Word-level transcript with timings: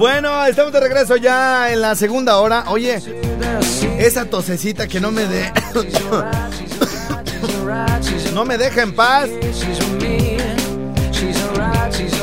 Bueno, 0.00 0.44
estamos 0.46 0.72
de 0.72 0.80
regreso 0.80 1.16
ya 1.16 1.70
en 1.70 1.82
la 1.82 1.94
segunda 1.94 2.38
hora. 2.38 2.64
Oye, 2.68 3.02
esa 3.98 4.24
tosecita 4.24 4.88
que 4.88 4.98
no 4.98 5.10
me 5.10 5.26
de... 5.26 5.52
no 8.32 8.46
me 8.46 8.56
deja 8.56 8.80
en 8.80 8.94
paz. 8.94 9.28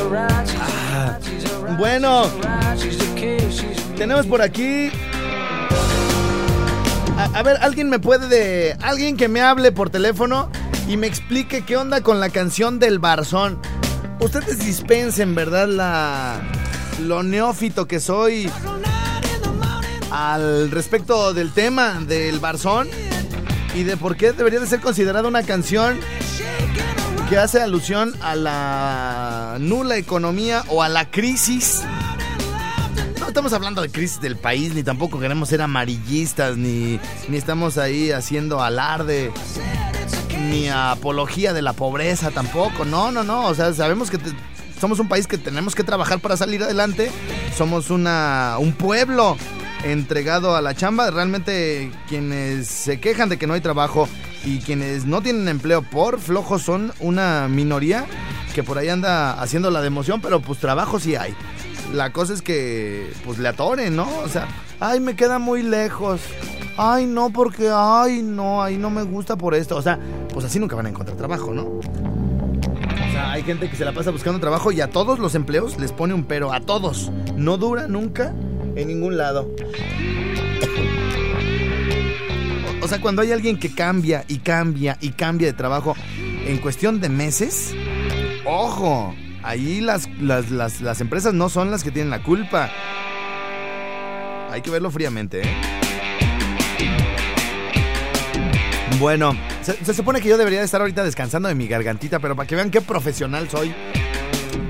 alright, 0.00 1.78
Bueno, 1.78 2.24
tenemos 3.96 4.26
por 4.26 4.42
aquí... 4.42 4.90
A, 7.16 7.38
a 7.38 7.42
ver, 7.44 7.58
alguien 7.60 7.88
me 7.88 8.00
puede 8.00 8.26
de... 8.26 8.76
Alguien 8.82 9.16
que 9.16 9.28
me 9.28 9.40
hable 9.40 9.70
por 9.70 9.88
teléfono 9.88 10.50
y 10.88 10.96
me 10.96 11.06
explique 11.06 11.64
qué 11.64 11.76
onda 11.76 12.00
con 12.00 12.18
la 12.18 12.30
canción 12.30 12.80
del 12.80 12.98
Barzón. 12.98 13.60
Ustedes 14.18 14.58
dispensen, 14.58 15.36
¿verdad? 15.36 15.68
La... 15.68 16.57
Lo 17.00 17.22
neófito 17.22 17.86
que 17.86 18.00
soy 18.00 18.50
al 20.10 20.70
respecto 20.70 21.32
del 21.32 21.52
tema 21.52 22.00
del 22.00 22.38
Barzón 22.40 22.88
y 23.74 23.84
de 23.84 23.96
por 23.96 24.16
qué 24.16 24.32
debería 24.32 24.60
de 24.60 24.66
ser 24.66 24.80
considerada 24.80 25.28
una 25.28 25.42
canción 25.42 25.98
que 27.28 27.36
hace 27.36 27.60
alusión 27.60 28.14
a 28.22 28.34
la 28.34 29.58
nula 29.60 29.96
economía 29.96 30.64
o 30.68 30.82
a 30.82 30.88
la 30.88 31.10
crisis. 31.10 31.82
No 33.20 33.28
estamos 33.28 33.52
hablando 33.52 33.82
de 33.82 33.90
crisis 33.90 34.20
del 34.20 34.36
país, 34.36 34.74
ni 34.74 34.82
tampoco 34.82 35.20
queremos 35.20 35.50
ser 35.50 35.60
amarillistas, 35.60 36.56
ni, 36.56 36.98
ni 37.28 37.36
estamos 37.36 37.76
ahí 37.76 38.10
haciendo 38.10 38.62
alarde, 38.62 39.30
ni 40.50 40.68
apología 40.68 41.52
de 41.52 41.60
la 41.60 41.74
pobreza 41.74 42.30
tampoco. 42.30 42.84
No, 42.84 43.12
no, 43.12 43.24
no. 43.24 43.46
O 43.46 43.54
sea, 43.54 43.72
sabemos 43.74 44.10
que 44.10 44.18
somos 44.80 44.98
un 44.98 45.08
país 45.08 45.26
que 45.26 45.38
tenemos 45.38 45.74
que 45.74 45.84
trabajar 45.84 46.20
para 46.20 46.36
salir 46.36 46.62
adelante. 46.62 47.10
Somos 47.56 47.90
una, 47.90 48.56
un 48.58 48.72
pueblo 48.72 49.36
entregado 49.84 50.56
a 50.56 50.62
la 50.62 50.74
chamba. 50.74 51.10
Realmente 51.10 51.90
quienes 52.08 52.68
se 52.68 53.00
quejan 53.00 53.28
de 53.28 53.38
que 53.38 53.46
no 53.46 53.54
hay 53.54 53.60
trabajo 53.60 54.08
y 54.44 54.60
quienes 54.60 55.04
no 55.04 55.20
tienen 55.20 55.48
empleo 55.48 55.82
por 55.82 56.20
flojos 56.20 56.62
son 56.62 56.92
una 57.00 57.48
minoría 57.48 58.06
que 58.54 58.62
por 58.62 58.78
ahí 58.78 58.88
anda 58.88 59.40
haciendo 59.40 59.70
la 59.70 59.80
democión, 59.80 60.20
pero 60.20 60.40
pues 60.40 60.58
trabajo 60.58 60.98
sí 60.98 61.16
hay. 61.16 61.34
La 61.92 62.12
cosa 62.12 62.34
es 62.34 62.42
que 62.42 63.12
pues 63.24 63.38
le 63.38 63.48
atoren, 63.48 63.96
¿no? 63.96 64.08
O 64.24 64.28
sea, 64.28 64.46
ay, 64.80 65.00
me 65.00 65.16
queda 65.16 65.38
muy 65.38 65.62
lejos. 65.62 66.20
Ay, 66.76 67.06
no, 67.06 67.30
porque, 67.30 67.70
ay, 67.72 68.22
no, 68.22 68.62
ahí 68.62 68.76
no 68.76 68.90
me 68.90 69.02
gusta 69.02 69.36
por 69.36 69.54
esto. 69.54 69.76
O 69.76 69.82
sea, 69.82 69.98
pues 70.32 70.44
así 70.44 70.58
nunca 70.58 70.76
van 70.76 70.86
a 70.86 70.90
encontrar 70.90 71.16
trabajo, 71.16 71.52
¿no? 71.52 71.80
Hay 73.28 73.42
gente 73.42 73.68
que 73.68 73.76
se 73.76 73.84
la 73.84 73.92
pasa 73.92 74.10
buscando 74.10 74.40
trabajo 74.40 74.72
y 74.72 74.80
a 74.80 74.88
todos 74.88 75.18
los 75.18 75.34
empleos 75.34 75.78
les 75.78 75.92
pone 75.92 76.14
un 76.14 76.24
pero. 76.24 76.50
A 76.52 76.60
todos. 76.60 77.12
No 77.36 77.58
dura 77.58 77.86
nunca 77.86 78.34
en 78.74 78.88
ningún 78.88 79.18
lado. 79.18 79.54
O 82.80 82.88
sea, 82.88 83.02
cuando 83.02 83.20
hay 83.20 83.32
alguien 83.32 83.58
que 83.58 83.74
cambia 83.74 84.24
y 84.28 84.38
cambia 84.38 84.96
y 85.02 85.10
cambia 85.10 85.48
de 85.48 85.52
trabajo 85.52 85.94
en 86.46 86.56
cuestión 86.58 87.02
de 87.02 87.10
meses, 87.10 87.74
ojo, 88.46 89.14
ahí 89.42 89.82
las, 89.82 90.08
las, 90.20 90.50
las, 90.50 90.80
las 90.80 91.00
empresas 91.02 91.34
no 91.34 91.50
son 91.50 91.70
las 91.70 91.84
que 91.84 91.90
tienen 91.90 92.10
la 92.10 92.22
culpa. 92.22 92.70
Hay 94.50 94.62
que 94.62 94.70
verlo 94.70 94.90
fríamente, 94.90 95.42
¿eh? 95.42 95.77
Bueno, 98.98 99.32
se, 99.62 99.94
supone 99.94 100.20
que 100.20 100.28
yo 100.28 100.36
debería 100.36 100.58
de 100.58 100.64
estar 100.64 100.80
ahorita 100.80 101.04
descansando 101.04 101.48
de 101.48 101.54
mi 101.54 101.68
gargantita, 101.68 102.18
pero 102.18 102.34
para 102.34 102.48
que 102.48 102.56
vean 102.56 102.70
qué 102.70 102.80
profesional 102.80 103.48
soy. 103.48 103.72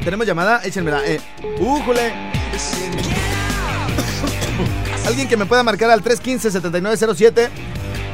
Tenemos 0.04 0.26
llamada, 0.26 0.60
échenmela. 0.64 1.00
Eh, 1.06 1.18
¡Újule! 1.58 2.12
Alguien 5.06 5.28
que 5.28 5.38
me 5.38 5.46
pueda 5.46 5.62
marcar 5.62 5.90
al 5.90 6.04
315-7907, 6.04 7.48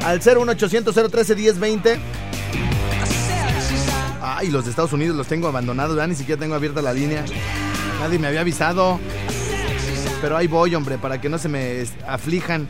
al 0.05 0.21
01800-013-1020. 0.21 1.97
Ay, 4.21 4.49
los 4.49 4.63
de 4.63 4.69
Estados 4.69 4.93
Unidos 4.93 5.17
los 5.17 5.27
tengo 5.27 5.49
abandonados, 5.49 5.97
ya 5.97 6.07
ni 6.07 6.15
siquiera 6.15 6.39
tengo 6.39 6.55
abierta 6.55 6.81
la 6.81 6.93
línea. 6.93 7.25
Nadie 7.99 8.19
me 8.19 8.27
había 8.27 8.39
avisado. 8.41 9.01
Pero 10.21 10.37
ahí 10.37 10.47
voy, 10.47 10.73
hombre, 10.75 10.97
para 10.97 11.19
que 11.19 11.27
no 11.27 11.37
se 11.37 11.49
me 11.49 11.83
aflijan. 12.07 12.69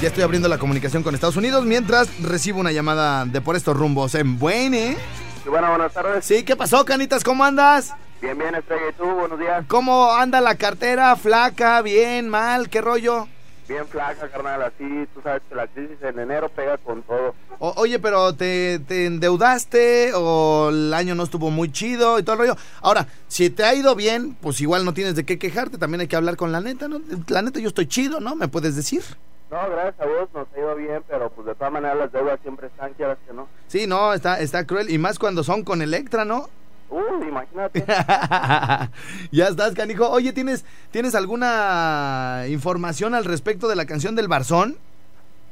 Ya 0.00 0.08
estoy 0.08 0.22
abriendo 0.22 0.48
la 0.48 0.56
comunicación 0.58 1.02
con 1.02 1.14
Estados 1.14 1.36
Unidos 1.36 1.66
mientras 1.66 2.08
recibo 2.22 2.58
una 2.60 2.72
llamada 2.72 3.26
de 3.26 3.40
por 3.42 3.54
estos 3.56 3.76
rumbos 3.76 4.14
en 4.14 4.38
Buene. 4.38 4.96
Sí, 5.42 5.48
bueno, 5.50 5.68
buenas 5.68 5.92
tardes. 5.92 6.24
Sí, 6.24 6.42
¿qué 6.42 6.56
pasó, 6.56 6.84
canitas? 6.86 7.22
¿Cómo 7.22 7.44
andas? 7.44 7.92
Bien, 8.22 8.36
bien, 8.38 8.54
Estrella. 8.54 8.82
¿Y 8.90 8.92
tú? 8.94 9.04
Buenos 9.04 9.38
días. 9.38 9.64
¿Cómo 9.68 10.10
anda 10.12 10.40
la 10.40 10.54
cartera? 10.54 11.14
¿Flaca? 11.16 11.82
¿Bien? 11.82 12.30
¿Mal? 12.30 12.70
¿Qué 12.70 12.80
rollo? 12.80 13.28
Bien 13.68 13.86
flaca, 13.86 14.26
carnal. 14.28 14.62
Así, 14.62 15.06
tú 15.14 15.20
sabes 15.22 15.42
que 15.48 15.54
la 15.54 15.66
crisis 15.66 15.96
en 16.02 16.18
enero 16.18 16.48
pega 16.48 16.78
con 16.78 17.02
todo. 17.02 17.34
O- 17.58 17.74
oye, 17.76 17.98
pero 17.98 18.34
te, 18.34 18.78
te 18.80 19.04
endeudaste 19.04 20.12
o 20.14 20.70
el 20.70 20.94
año 20.94 21.14
no 21.14 21.24
estuvo 21.24 21.50
muy 21.50 21.70
chido 21.70 22.18
y 22.18 22.22
todo 22.22 22.32
el 22.34 22.38
rollo. 22.40 22.56
Ahora, 22.80 23.06
si 23.28 23.50
te 23.50 23.64
ha 23.64 23.74
ido 23.74 23.94
bien, 23.94 24.34
pues 24.40 24.60
igual 24.62 24.86
no 24.86 24.94
tienes 24.94 25.14
de 25.14 25.24
qué 25.26 25.38
quejarte. 25.38 25.76
También 25.76 26.00
hay 26.00 26.08
que 26.08 26.16
hablar 26.16 26.36
con 26.36 26.52
la 26.52 26.60
neta, 26.62 26.88
¿no? 26.88 27.00
La 27.28 27.42
neta, 27.42 27.60
yo 27.60 27.68
estoy 27.68 27.86
chido, 27.86 28.18
¿no? 28.18 28.34
¿Me 28.34 28.48
puedes 28.48 28.74
decir? 28.76 29.02
No, 29.50 29.68
gracias 29.68 30.00
a 30.00 30.06
Dios 30.06 30.28
nos 30.32 30.46
ha 30.54 30.58
ido 30.58 30.76
bien, 30.76 31.02
pero 31.08 31.28
pues 31.30 31.46
de 31.46 31.54
todas 31.56 31.72
maneras 31.72 31.96
las 31.96 32.12
deudas 32.12 32.38
siempre 32.42 32.68
están, 32.68 32.92
quieras 32.94 33.18
que 33.26 33.32
no. 33.32 33.48
Sí, 33.66 33.86
no, 33.86 34.12
está, 34.12 34.38
está 34.40 34.64
cruel. 34.64 34.90
Y 34.90 34.98
más 34.98 35.18
cuando 35.18 35.42
son 35.42 35.64
con 35.64 35.82
Electra, 35.82 36.24
¿no? 36.24 36.48
Uy, 36.88 37.28
imagínate. 37.28 37.84
ya 39.32 39.48
estás, 39.48 39.74
canijo. 39.74 40.08
Oye, 40.08 40.32
¿tienes, 40.32 40.64
¿tienes 40.90 41.14
alguna 41.14 42.44
información 42.48 43.14
al 43.14 43.24
respecto 43.24 43.68
de 43.68 43.76
la 43.76 43.86
canción 43.86 44.14
del 44.14 44.28
Barzón? 44.28 44.76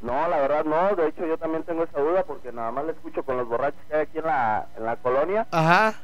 No, 0.02 0.28
la 0.28 0.38
verdad 0.38 0.64
no. 0.64 0.94
De 0.94 1.08
hecho, 1.08 1.26
yo 1.26 1.36
también 1.38 1.64
tengo 1.64 1.82
esa 1.84 2.00
duda 2.00 2.22
porque 2.24 2.52
nada 2.52 2.70
más 2.70 2.84
la 2.86 2.92
escucho 2.92 3.24
con 3.24 3.36
los 3.36 3.48
borrachos 3.48 3.80
que 3.88 3.96
hay 3.96 4.02
aquí 4.02 4.18
en 4.18 4.26
la, 4.26 4.66
en 4.76 4.84
la 4.84 4.96
colonia, 4.96 5.46
Ajá. 5.50 5.94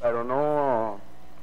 pero 0.00 0.22
no 0.22 1.00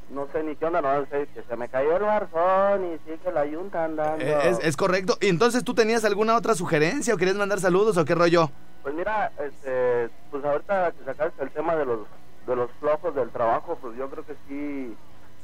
no 0.10 0.28
sé 0.32 0.44
ni 0.44 0.56
qué 0.56 0.66
onda. 0.66 0.82
No 0.82 1.06
sé 1.08 1.28
que 1.34 1.44
se 1.44 1.56
me 1.58 1.68
cayó 1.70 1.98
el 1.98 2.04
barzón 2.04 2.86
y 2.94 2.98
sí 3.06 3.18
que 3.24 3.32
la 3.32 3.46
yunta 3.46 3.86
andando. 3.86 4.24
Eh, 4.24 4.50
Es, 4.50 4.60
es 4.64 4.78
correcto. 4.78 5.18
¿Y 5.22 5.28
entonces 5.28 5.64
tú 5.64 5.74
tenías 5.74 6.06
alguna 6.06 6.36
otra 6.36 6.56
sugerencia 6.56 7.14
o 7.14 7.18
querías 7.18 7.38
mandar 7.38 7.60
saludos 7.60 7.98
o 7.98 8.06
qué 8.06 8.16
rollo? 8.16 8.50
Pues 8.84 8.96
mira, 8.96 9.32
este, 9.44 10.10
pues 10.32 10.44
ahorita 10.46 10.92
que 10.94 11.04
sacaste 11.06 11.44
el 11.44 11.52
tema 11.52 11.76
de 11.76 11.86
los 11.86 12.00
de 12.46 12.56
los 12.56 12.72
flojos 12.80 13.14
del 13.14 13.30
trabajo, 13.32 13.78
pues 13.82 13.98
yo 13.98 14.10
creo 14.10 14.26
que 14.26 14.34
sí, 14.48 14.96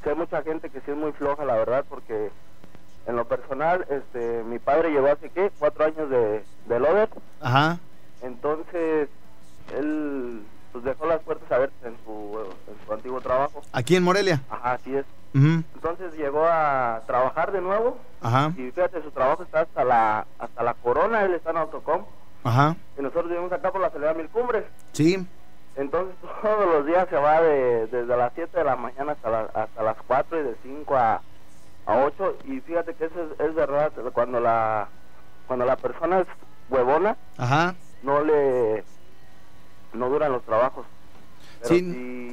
sí 0.03 0.09
hay 0.09 0.15
mucha 0.15 0.41
gente 0.41 0.69
que 0.69 0.79
sí 0.79 0.91
es 0.91 0.95
muy 0.95 1.11
floja, 1.11 1.43
la 1.43 1.55
verdad, 1.55 1.83
porque 1.89 2.31
en 3.05 3.17
lo 3.17 3.25
personal, 3.25 3.85
este, 3.89 4.41
mi 4.43 4.57
padre 4.57 4.91
llegó 4.91 5.07
hace 5.07 5.29
qué, 5.29 5.51
cuatro 5.59 5.83
años 5.83 6.09
de, 6.09 6.45
de 6.65 6.79
Lover, 6.79 7.09
Ajá. 7.41 7.77
entonces 8.21 9.09
él 9.77 10.43
pues 10.73 10.83
dejó 10.83 11.05
las 11.05 11.21
puertas 11.21 11.49
abiertas 11.51 11.77
en 11.83 11.95
su, 12.03 12.39
en 12.67 12.85
su 12.85 12.93
antiguo 12.93 13.21
trabajo, 13.21 13.61
Aquí 13.71 13.95
en 13.95 14.03
Morelia. 14.03 14.41
ajá, 14.49 14.73
así 14.73 14.93
es, 14.95 15.05
entonces 15.33 16.13
llegó 16.15 16.45
a 16.45 17.01
trabajar 17.07 17.51
de 17.51 17.61
nuevo 17.61 17.97
Ajá. 18.21 18.51
y 18.57 18.69
fíjate, 18.71 19.01
su 19.01 19.11
trabajo 19.11 19.43
está 19.43 19.61
hasta 19.61 19.83
la, 19.85 20.27
hasta 20.39 20.63
la 20.63 20.73
corona, 20.75 21.23
él 21.23 21.33
está 21.35 21.51
en 21.51 21.57
Autocom, 21.57 22.03
Ajá. 22.43 22.75
y 22.97 23.01
nosotros 23.01 23.29
vivimos 23.29 23.51
acá 23.53 23.71
por 23.71 23.79
la 23.81 23.89
salida 23.91 24.13
Mil 24.13 24.27
Cumbres, 24.29 24.65
Sí. 24.91 25.25
Entonces 25.75 26.15
todos 26.43 26.67
los 26.67 26.85
días 26.85 27.07
se 27.09 27.15
va 27.15 27.41
de, 27.41 27.87
desde 27.87 28.15
las 28.17 28.31
7 28.35 28.57
de 28.59 28.63
la 28.63 28.75
mañana 28.75 29.13
hasta, 29.13 29.29
la- 29.29 29.49
hasta 29.53 29.81
las 29.83 29.97
4 30.05 30.39
y 30.39 30.43
de 30.43 30.55
5 30.61 30.95
a, 30.95 31.21
a 31.87 31.97
8 32.05 32.37
y 32.45 32.59
fíjate 32.61 32.93
que 32.93 33.05
eso 33.05 33.15
es, 33.23 33.39
es 33.39 33.55
verdad, 33.55 33.91
cuando 34.13 34.39
la 34.39 34.87
cuando 35.47 35.65
la 35.65 35.75
persona 35.75 36.19
es 36.19 36.27
huevona, 36.69 37.17
Ajá. 37.37 37.73
no 38.03 38.21
le 38.23 38.83
no 39.93 40.09
duran 40.09 40.31
los 40.31 40.43
trabajos. 40.43 40.85
Pero 41.61 41.75
Sí. 41.75 41.79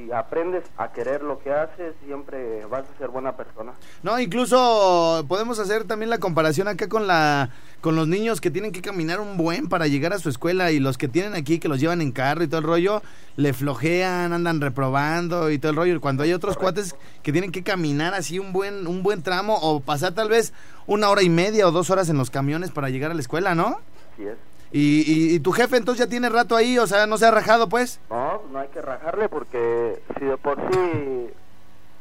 si 0.07 0.13
aprendes 0.13 0.65
a 0.77 0.91
querer 0.93 1.23
lo 1.23 1.39
que 1.39 1.53
haces, 1.53 1.95
siempre 2.05 2.65
vas 2.67 2.85
a 2.93 2.99
ser 2.99 3.09
buena 3.11 3.37
persona. 3.37 3.73
No, 4.03 4.19
incluso 4.19 5.25
podemos 5.29 5.61
hacer 5.61 5.85
también 5.85 6.11
la 6.11 6.19
comparación 6.19 6.67
acá 6.67 6.89
con 6.89 7.07
la 7.07 7.51
con 7.81 7.97
los 7.97 8.07
niños 8.09 8.43
que 8.43 8.51
tienen 8.51 8.73
que 8.73 8.83
caminar 8.83 9.21
un 9.21 9.39
buen 9.39 9.69
para 9.69 9.87
llegar 9.87 10.13
a 10.13 10.19
su 10.19 10.29
escuela 10.29 10.71
y 10.71 10.81
los 10.81 10.99
que 10.99 11.09
tienen 11.09 11.35
aquí 11.35 11.59
que 11.59 11.69
los 11.69 11.81
llevan 11.81 12.03
en 12.03 12.13
carro 12.13 12.43
y 12.43 12.49
todo 12.49 12.59
el 12.59 12.67
rollo, 12.67 13.03
le 13.37 13.55
flojean, 13.55 14.35
andan 14.35 14.61
reprobando 14.61 15.51
y 15.51 15.59
todo 15.59 15.71
el 15.71 15.77
rollo. 15.77 15.95
Y 15.95 15.99
cuando 16.01 16.23
hay 16.25 16.33
otros 16.35 16.59
cuates 16.59 16.95
que 17.23 17.33
tienen 17.33 17.53
que 17.53 17.63
caminar 17.63 18.13
así 18.15 18.39
un 18.39 18.53
buen 18.53 18.87
un 18.87 19.03
buen 19.03 19.23
tramo 19.23 19.57
o 19.63 19.81
pasar 19.81 20.13
tal 20.13 20.29
vez 20.29 20.53
una 20.87 21.09
hora 21.09 21.23
y 21.23 21.31
media 21.31 21.67
o 21.69 21.71
dos 21.71 21.89
horas 21.91 22.09
en 22.11 22.19
los 22.19 22.31
camiones 22.31 22.71
para 22.71 22.91
llegar 22.91 23.13
a 23.13 23.15
la 23.15 23.21
escuela, 23.21 23.55
¿no? 23.55 23.79
Así 24.13 24.25
es. 24.25 24.37
Y, 24.73 25.01
y- 25.01 25.35
y 25.35 25.41
tu 25.41 25.51
jefe 25.53 25.77
entonces 25.77 26.05
ya 26.07 26.11
tiene 26.11 26.29
rato 26.29 26.55
ahí, 26.57 26.79
o 26.79 26.87
sea, 26.87 27.07
no 27.07 27.19
se 27.19 27.27
ha 27.27 27.31
rajado 27.31 27.69
pues. 27.69 28.01
No, 28.11 28.43
no 28.53 28.59
hay 28.61 28.69
que 28.69 28.81
rajarle 28.81 29.29
porque 29.29 30.01
si 30.19 30.25
de 30.27 30.37
por 30.37 30.57
sí 30.73 30.79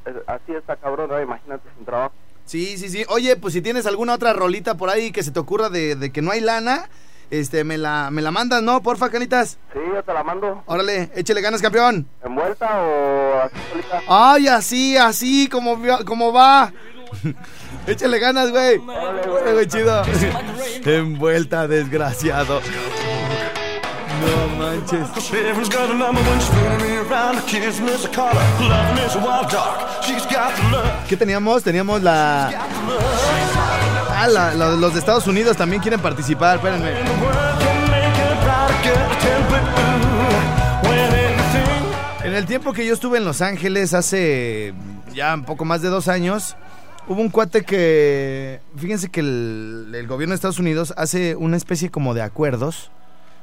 eh, 0.06 0.24
así 0.28 0.54
está 0.54 0.76
cabrón, 0.76 1.10
¿no? 1.10 1.22
imagínate 1.22 1.68
sin 1.76 1.86
trabajo. 1.86 2.14
Sí, 2.46 2.78
sí, 2.78 2.90
sí. 2.90 3.06
Oye, 3.10 3.36
pues 3.36 3.54
si 3.54 3.62
tienes 3.62 3.86
alguna 3.86 4.14
otra 4.14 4.34
rolita 4.34 4.76
por 4.76 4.90
ahí 4.90 5.12
que 5.12 5.24
se 5.24 5.32
te 5.32 5.40
ocurra 5.40 5.70
de, 5.70 5.96
de 5.96 6.12
que 6.12 6.22
no 6.24 6.32
hay 6.32 6.42
lana, 6.42 6.90
este, 7.30 7.64
me 7.64 7.78
la, 7.78 8.10
me 8.12 8.22
la 8.24 8.32
mandas, 8.32 8.64
¿no? 8.64 8.82
Porfa, 8.82 9.10
canitas. 9.12 9.60
Sí, 9.74 9.80
yo 9.94 10.02
te 10.04 10.14
la 10.14 10.24
mando 10.24 10.64
Órale, 10.66 11.12
échale 11.16 11.42
ganas, 11.42 11.62
campeón. 11.62 12.08
envuelta 12.24 12.82
o 12.82 13.42
así 13.42 13.56
solita. 13.72 14.02
Ay, 14.08 14.48
así, 14.48 14.98
así, 14.98 15.48
como, 15.48 15.78
como 16.06 16.34
va. 16.34 16.72
échale 17.88 18.20
ganas, 18.20 18.52
güey. 18.52 18.78
Órale, 18.78 19.54
güey, 19.54 19.68
chido. 19.68 20.04
Envuelta, 20.86 21.68
desgraciado. 21.68 22.62
No 24.22 24.58
manches. 24.58 25.08
¿Qué 31.08 31.18
teníamos? 31.18 31.64
Teníamos 31.64 32.02
la... 32.04 32.52
Ah, 34.12 34.28
la- 34.28 34.54
la- 34.54 34.72
los 34.72 34.94
de 34.94 35.00
Estados 35.00 35.26
Unidos 35.28 35.56
también 35.56 35.82
quieren 35.82 36.00
participar, 36.02 36.58
espérenme. 36.58 36.92
En 42.24 42.34
el 42.36 42.46
tiempo 42.46 42.74
que 42.74 42.86
yo 42.86 42.94
estuve 42.94 43.18
en 43.18 43.26
Los 43.26 43.42
Ángeles, 43.42 43.94
hace 43.94 44.74
ya 45.14 45.34
un 45.34 45.44
poco 45.44 45.66
más 45.66 45.82
de 45.82 45.90
dos 45.90 46.08
años, 46.08 46.56
hubo 47.10 47.22
un 47.22 47.30
cuate 47.30 47.64
que, 47.64 48.62
fíjense 48.78 49.10
que 49.10 49.20
el, 49.20 50.06
gobierno 50.08 50.32
de 50.32 50.36
Estados 50.36 50.60
Unidos 50.60 50.94
hace 50.96 51.36
una 51.36 51.58
especie 51.58 51.90
como 51.90 52.14
de 52.14 52.22
acuerdos 52.22 52.92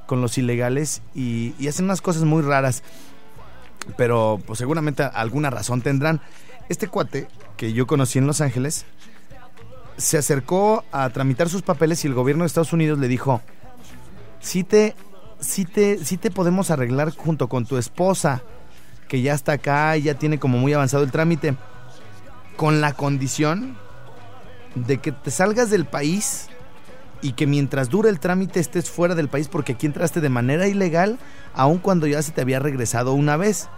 con 0.06 0.20
los 0.20 0.38
ilegales 0.38 1.02
y, 1.14 1.52
hacen 1.68 1.86
unas 1.86 2.00
cosas 2.00 2.22
muy 2.22 2.42
raras, 2.42 2.84
pero 3.96 4.40
pues 4.46 4.60
seguramente 4.60 5.02
alguna 5.02 5.50
razón 5.50 5.82
tendrán. 5.82 6.20
Este 6.68 6.86
cuate 6.86 7.26
que 7.56 7.72
yo 7.72 7.86
conocí 7.86 8.18
en 8.18 8.26
Los 8.26 8.40
Ángeles 8.40 8.86
se 9.96 10.16
acercó 10.16 10.84
a 10.92 11.10
tramitar 11.10 11.48
sus 11.48 11.62
papeles 11.62 12.04
y 12.04 12.08
el 12.08 12.14
gobierno 12.14 12.44
de 12.44 12.48
Estados 12.48 12.72
Unidos 12.72 13.00
le 13.00 13.08
dijo, 13.08 13.40
sí 14.40 14.62
te, 14.62 14.94
sí 15.40 15.64
te, 15.64 16.04
sí 16.04 16.18
te 16.18 16.30
podemos 16.30 16.70
arreglar 16.70 17.10
junto 17.10 17.48
con 17.48 17.66
tu 17.66 17.78
esposa, 17.78 18.42
que 19.08 19.22
ya 19.22 19.34
está 19.34 19.52
acá 19.52 19.96
y 19.96 20.02
ya 20.02 20.14
tiene 20.14 20.38
como 20.38 20.58
muy 20.58 20.72
avanzado 20.72 21.02
el 21.02 21.10
trámite, 21.10 21.56
con 22.56 22.81
la 22.81 22.93
condición 22.93 23.76
de 24.75 24.99
que 24.99 25.12
te 25.12 25.31
salgas 25.31 25.70
del 25.70 25.87
país 25.87 26.49
y 27.23 27.32
que 27.32 27.47
mientras 27.47 27.88
dure 27.88 28.11
el 28.11 28.20
trámite 28.20 28.61
estés 28.61 28.91
fuera 28.91 29.14
del 29.14 29.29
país 29.29 29.49
porque 29.49 29.73
aquí 29.73 29.87
entraste 29.87 30.20
de 30.20 30.29
manera 30.29 30.69
ilegal, 30.69 31.19
aun 31.55 31.79
cuando 31.79 32.06
ya 32.06 32.23
se 32.23 32.32
te 32.32 32.41
había 32.41 32.58
regresado 32.58 33.14
una 33.14 33.37
vez. 33.37 33.69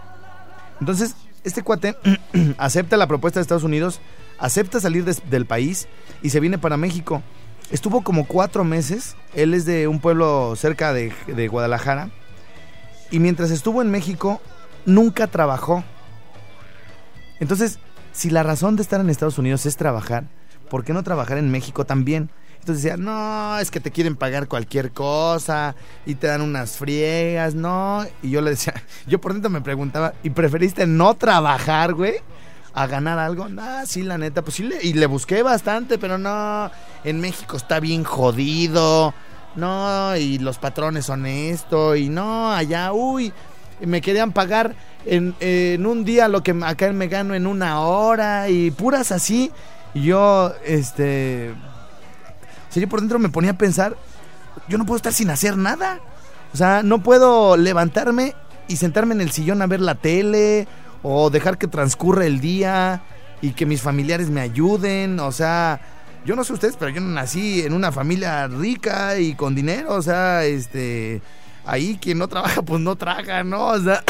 Entonces, 0.79 1.15
este 1.43 1.63
cuate 1.63 1.95
acepta 2.57 2.97
la 2.97 3.07
propuesta 3.07 3.39
de 3.39 3.43
Estados 3.43 3.63
Unidos, 3.63 4.01
acepta 4.39 4.79
salir 4.79 5.05
del 5.05 5.45
país 5.45 5.87
y 6.21 6.29
se 6.29 6.39
viene 6.39 6.57
para 6.57 6.77
México. 6.77 7.21
Estuvo 7.71 8.03
como 8.03 8.25
cuatro 8.25 8.63
meses, 8.63 9.15
él 9.35 9.53
es 9.53 9.65
de 9.65 9.87
un 9.87 9.99
pueblo 9.99 10.55
cerca 10.55 10.91
de, 10.91 11.13
de 11.27 11.47
Guadalajara, 11.47 12.09
y 13.11 13.19
mientras 13.19 13.51
estuvo 13.51 13.81
en 13.81 13.91
México, 13.91 14.41
nunca 14.85 15.27
trabajó. 15.27 15.83
Entonces, 17.39 17.79
si 18.11 18.29
la 18.29 18.43
razón 18.43 18.75
de 18.75 18.81
estar 18.81 18.99
en 19.01 19.09
Estados 19.09 19.37
Unidos 19.37 19.65
es 19.65 19.77
trabajar, 19.77 20.25
¿por 20.69 20.83
qué 20.83 20.93
no 20.93 21.03
trabajar 21.03 21.37
en 21.37 21.51
México 21.51 21.85
también? 21.85 22.29
Entonces 22.59 22.83
decía, 22.83 22.97
no, 22.97 23.57
es 23.57 23.71
que 23.71 23.79
te 23.79 23.91
quieren 23.91 24.15
pagar 24.15 24.47
cualquier 24.47 24.91
cosa 24.91 25.75
y 26.05 26.15
te 26.15 26.27
dan 26.27 26.41
unas 26.41 26.77
friegas, 26.77 27.55
no. 27.55 28.05
Y 28.21 28.31
yo 28.31 28.41
le 28.41 28.51
decía, 28.51 28.73
yo 29.07 29.19
por 29.19 29.33
dentro 29.33 29.49
me 29.49 29.61
preguntaba, 29.61 30.13
¿y 30.23 30.29
preferiste 30.29 30.85
no 30.85 31.15
trabajar, 31.15 31.93
güey? 31.93 32.15
A 32.73 32.85
ganar 32.85 33.17
algo. 33.17 33.47
No, 33.49 33.85
sí, 33.85 34.03
la 34.03 34.17
neta, 34.17 34.43
pues 34.43 34.55
sí, 34.55 34.69
y 34.81 34.93
le 34.93 35.05
busqué 35.05 35.41
bastante, 35.41 35.97
pero 35.97 36.17
no. 36.17 36.69
En 37.03 37.19
México 37.19 37.57
está 37.57 37.79
bien 37.79 38.03
jodido. 38.03 39.13
No, 39.55 40.15
y 40.15 40.37
los 40.37 40.59
patrones 40.59 41.05
son 41.05 41.25
esto, 41.25 41.95
y 41.95 42.07
no, 42.07 42.51
allá, 42.53 42.93
uy, 42.93 43.33
me 43.81 43.99
querían 43.99 44.31
pagar 44.31 44.75
en, 45.05 45.85
un 45.85 46.03
día 46.03 46.27
lo 46.27 46.43
que 46.43 46.55
acá 46.63 46.91
me 46.91 47.07
gano 47.07 47.33
en 47.33 47.47
una 47.47 47.81
hora, 47.81 48.49
y 48.49 48.71
puras 48.71 49.11
así. 49.11 49.51
Y 49.93 50.03
yo, 50.03 50.53
este. 50.65 51.51
O 52.69 52.71
sea, 52.71 52.81
yo 52.81 52.89
por 52.89 52.99
dentro 52.99 53.19
me 53.19 53.29
ponía 53.29 53.51
a 53.51 53.57
pensar, 53.57 53.95
yo 54.67 54.77
no 54.77 54.85
puedo 54.85 54.97
estar 54.97 55.13
sin 55.13 55.29
hacer 55.29 55.57
nada. 55.57 55.99
O 56.53 56.57
sea, 56.57 56.83
no 56.83 57.01
puedo 57.01 57.57
levantarme 57.57 58.35
y 58.67 58.77
sentarme 58.77 59.15
en 59.15 59.21
el 59.21 59.31
sillón 59.31 59.61
a 59.61 59.67
ver 59.67 59.81
la 59.81 59.95
tele 59.95 60.67
o 61.01 61.29
dejar 61.29 61.57
que 61.57 61.67
transcurra 61.67 62.25
el 62.25 62.39
día 62.39 63.01
y 63.41 63.51
que 63.51 63.65
mis 63.65 63.81
familiares 63.81 64.29
me 64.29 64.41
ayuden. 64.41 65.19
O 65.19 65.31
sea, 65.31 65.79
yo 66.25 66.35
no 66.35 66.43
sé 66.43 66.53
ustedes, 66.53 66.75
pero 66.77 66.91
yo 66.91 67.01
nací 67.01 67.61
en 67.61 67.73
una 67.73 67.91
familia 67.91 68.47
rica 68.47 69.19
y 69.19 69.33
con 69.33 69.55
dinero. 69.55 69.95
O 69.95 70.01
sea, 70.01 70.43
este, 70.45 71.21
ahí 71.65 71.97
quien 72.01 72.17
no 72.17 72.27
trabaja, 72.27 72.61
pues 72.61 72.81
no 72.81 72.95
traga, 72.95 73.43
¿no? 73.43 73.67
O 73.67 73.79
sea, 73.79 74.03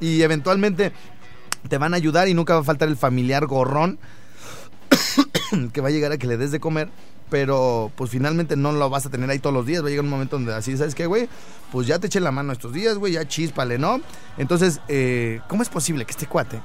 y 0.00 0.22
eventualmente 0.22 0.92
te 1.68 1.78
van 1.78 1.94
a 1.94 1.96
ayudar 1.96 2.28
y 2.28 2.34
nunca 2.34 2.54
va 2.54 2.60
a 2.60 2.64
faltar 2.64 2.88
el 2.88 2.96
familiar 2.96 3.46
gorrón 3.46 3.98
que 5.72 5.80
va 5.80 5.88
a 5.88 5.90
llegar 5.90 6.12
a 6.12 6.18
que 6.18 6.26
le 6.26 6.36
des 6.36 6.50
de 6.50 6.60
comer, 6.60 6.88
pero 7.30 7.90
pues 7.96 8.10
finalmente 8.10 8.56
no 8.56 8.72
lo 8.72 8.90
vas 8.90 9.06
a 9.06 9.10
tener 9.10 9.30
ahí 9.30 9.38
todos 9.38 9.54
los 9.54 9.66
días. 9.66 9.82
Va 9.82 9.86
a 9.86 9.90
llegar 9.90 10.04
un 10.04 10.10
momento 10.10 10.36
donde 10.36 10.54
así, 10.54 10.76
¿sabes 10.76 10.94
qué, 10.94 11.06
güey? 11.06 11.28
Pues 11.72 11.86
ya 11.86 11.98
te 11.98 12.06
eché 12.06 12.20
la 12.20 12.32
mano 12.32 12.52
estos 12.52 12.72
días, 12.72 12.98
güey, 12.98 13.14
ya 13.14 13.26
chíspale, 13.26 13.78
¿no? 13.78 14.00
Entonces, 14.36 14.80
eh, 14.88 15.40
¿cómo 15.48 15.62
es 15.62 15.68
posible 15.68 16.04
que 16.04 16.12
este 16.12 16.26
cuate 16.26 16.60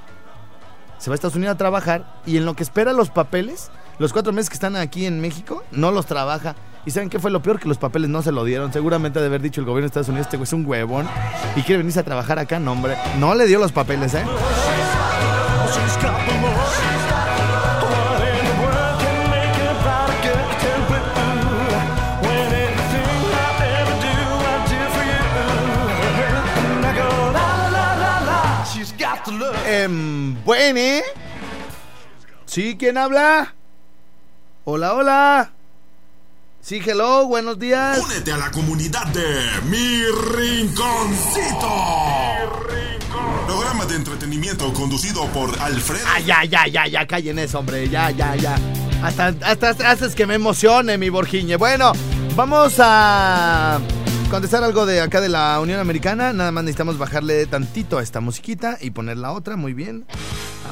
se 0.98 1.10
va 1.10 1.14
a 1.14 1.16
Estados 1.16 1.36
Unidos 1.36 1.56
a 1.56 1.58
trabajar 1.58 2.22
y 2.26 2.38
en 2.38 2.46
lo 2.46 2.56
que 2.56 2.64
espera 2.64 2.92
los 2.92 3.10
papeles, 3.10 3.72
los 4.00 4.12
cuatro 4.12 4.34
meses 4.34 4.50
que 4.50 4.56
están 4.56 4.76
aquí 4.76 5.06
en 5.06 5.22
México, 5.22 5.64
no 5.72 5.92
los 5.92 6.06
trabaja? 6.06 6.56
¿Y 6.86 6.92
saben 6.92 7.10
qué 7.10 7.20
fue 7.20 7.30
lo 7.30 7.42
peor? 7.42 7.60
Que 7.60 7.68
los 7.68 7.78
papeles 7.78 8.10
no 8.10 8.22
se 8.22 8.32
lo 8.32 8.44
dieron. 8.44 8.72
Seguramente 8.72 9.20
de 9.20 9.26
haber 9.26 9.42
dicho 9.42 9.62
el 9.62 9.66
gobierno 9.66 9.84
de 9.84 9.88
Estados 9.88 10.10
Unidos, 10.10 10.28
este 10.28 10.38
güey 10.38 10.46
es 10.46 10.54
un 10.54 10.66
huevón 10.66 11.08
y 11.56 11.62
quiere 11.62 11.80
venirse 11.80 12.00
a 12.00 12.04
trabajar 12.04 12.40
acá. 12.40 12.60
No, 12.60 12.72
hombre, 12.72 12.96
no 13.20 13.36
le 13.36 13.46
dio 13.48 13.60
los 13.60 13.72
papeles, 13.72 14.14
¿eh? 14.14 14.24
Em, 29.68 30.44
bueno. 30.44 31.06
¿Sí? 32.46 32.76
¿Quién 32.80 32.98
habla? 32.98 33.54
Hola, 34.64 34.96
hola. 34.96 35.59
Sí, 36.70 36.80
hello, 36.86 37.26
buenos 37.26 37.58
días. 37.58 37.98
Únete 37.98 38.32
a 38.32 38.38
la 38.38 38.52
comunidad 38.52 39.08
de 39.08 39.50
Mi 39.72 40.04
Rinconcito. 40.38 41.68
Programa 43.48 43.88
de 43.88 43.96
entretenimiento 43.96 44.72
conducido 44.74 45.26
por 45.30 45.60
Alfredo. 45.60 46.06
Ah, 46.08 46.20
ya, 46.20 46.44
ya, 46.44 46.68
ya, 46.68 46.86
ya, 46.86 47.08
callen 47.08 47.40
eso, 47.40 47.58
hombre, 47.58 47.90
ya, 47.90 48.12
ya, 48.12 48.36
ya. 48.36 48.56
Hasta, 49.02 49.34
hasta 49.42 49.70
haces 49.90 50.14
que 50.14 50.28
me 50.28 50.36
emocione, 50.36 51.00
mi 51.00 51.10
Borgiñe. 51.10 51.56
Bueno, 51.56 51.92
vamos 52.36 52.76
a 52.78 53.80
contestar 54.30 54.64
algo 54.64 54.86
de 54.86 55.02
acá 55.02 55.22
de 55.22 55.30
la 55.30 55.60
Unión 55.60 55.80
Americana. 55.80 56.34
Nada 56.34 56.52
más 56.52 56.64
necesitamos 56.64 57.00
bajarle 57.00 57.48
tantito 57.48 57.98
a 57.98 58.04
esta 58.04 58.20
musiquita 58.20 58.78
y 58.80 58.92
poner 58.92 59.18
la 59.18 59.32
otra, 59.32 59.56
muy 59.56 59.74
bien. 59.74 60.06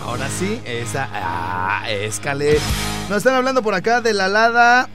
Ahora 0.06 0.30
sí, 0.30 0.62
esa, 0.63 1.10
ah, 1.12 1.89
escale. 1.89 2.60
Nos 3.10 3.18
están 3.18 3.34
hablando 3.34 3.63
por 3.63 3.74
acá 3.74 4.00
de 4.00 4.13
la 4.13 4.25
alada 4.25 4.89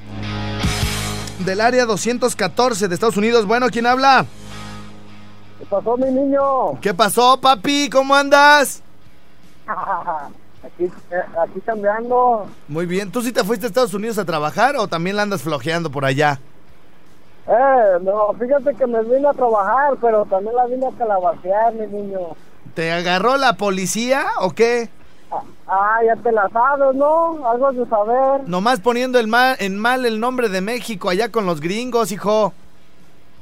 del 1.45 1.61
área 1.61 1.87
214 1.87 2.89
de 2.89 2.95
Estados 2.95 3.17
Unidos. 3.17 3.47
Bueno, 3.47 3.69
¿quién 3.71 3.87
habla? 3.87 4.27
¿Qué 5.59 5.67
pasó, 5.67 5.97
mi 5.97 6.11
niño? 6.11 6.81
¿Qué 6.81 6.95
pasó, 6.95 7.41
papi? 7.41 7.89
¿Cómo 7.91 8.15
andas? 8.15 8.83
Aquí 10.65 10.91
aquí, 11.39 11.61
cambiando. 11.67 12.47
Muy 12.69 12.87
bien. 12.87 13.11
¿Tú 13.11 13.21
sí 13.21 13.33
te 13.33 13.43
fuiste 13.43 13.67
a 13.67 13.69
Estados 13.69 13.95
Unidos 13.95 14.19
a 14.19 14.25
trabajar 14.25 14.77
o 14.77 14.87
también 14.87 15.17
la 15.17 15.23
andas 15.23 15.43
flojeando 15.43 15.91
por 15.91 16.05
allá? 16.05 16.39
Eh, 17.49 17.99
no, 18.03 18.33
fíjate 18.39 18.73
que 18.75 18.87
me 18.87 19.03
vine 19.03 19.27
a 19.27 19.33
trabajar, 19.33 19.95
pero 20.01 20.25
también 20.27 20.55
la 20.55 20.67
vine 20.67 20.87
a 20.87 20.93
calabacear, 20.93 21.75
mi 21.75 21.87
niño. 21.87 22.21
¿Te 22.75 22.93
agarró 22.93 23.37
la 23.37 23.55
policía 23.55 24.25
o 24.41 24.53
qué? 24.53 24.89
Ah, 25.67 26.01
ya 26.05 26.17
te 26.17 26.33
la 26.33 26.49
sabes, 26.51 26.95
¿no? 26.95 27.49
Algo 27.49 27.73
de 27.73 27.87
saber. 27.87 28.49
Nomás 28.49 28.81
poniendo 28.81 29.19
el 29.19 29.27
mal, 29.27 29.57
en 29.59 29.79
mal 29.79 30.05
el 30.05 30.21
nombre 30.21 30.49
de 30.49 30.61
México 30.61 31.09
allá 31.09 31.31
con 31.31 31.47
los 31.47 31.61
gringos, 31.61 32.13
hijo. 32.13 32.53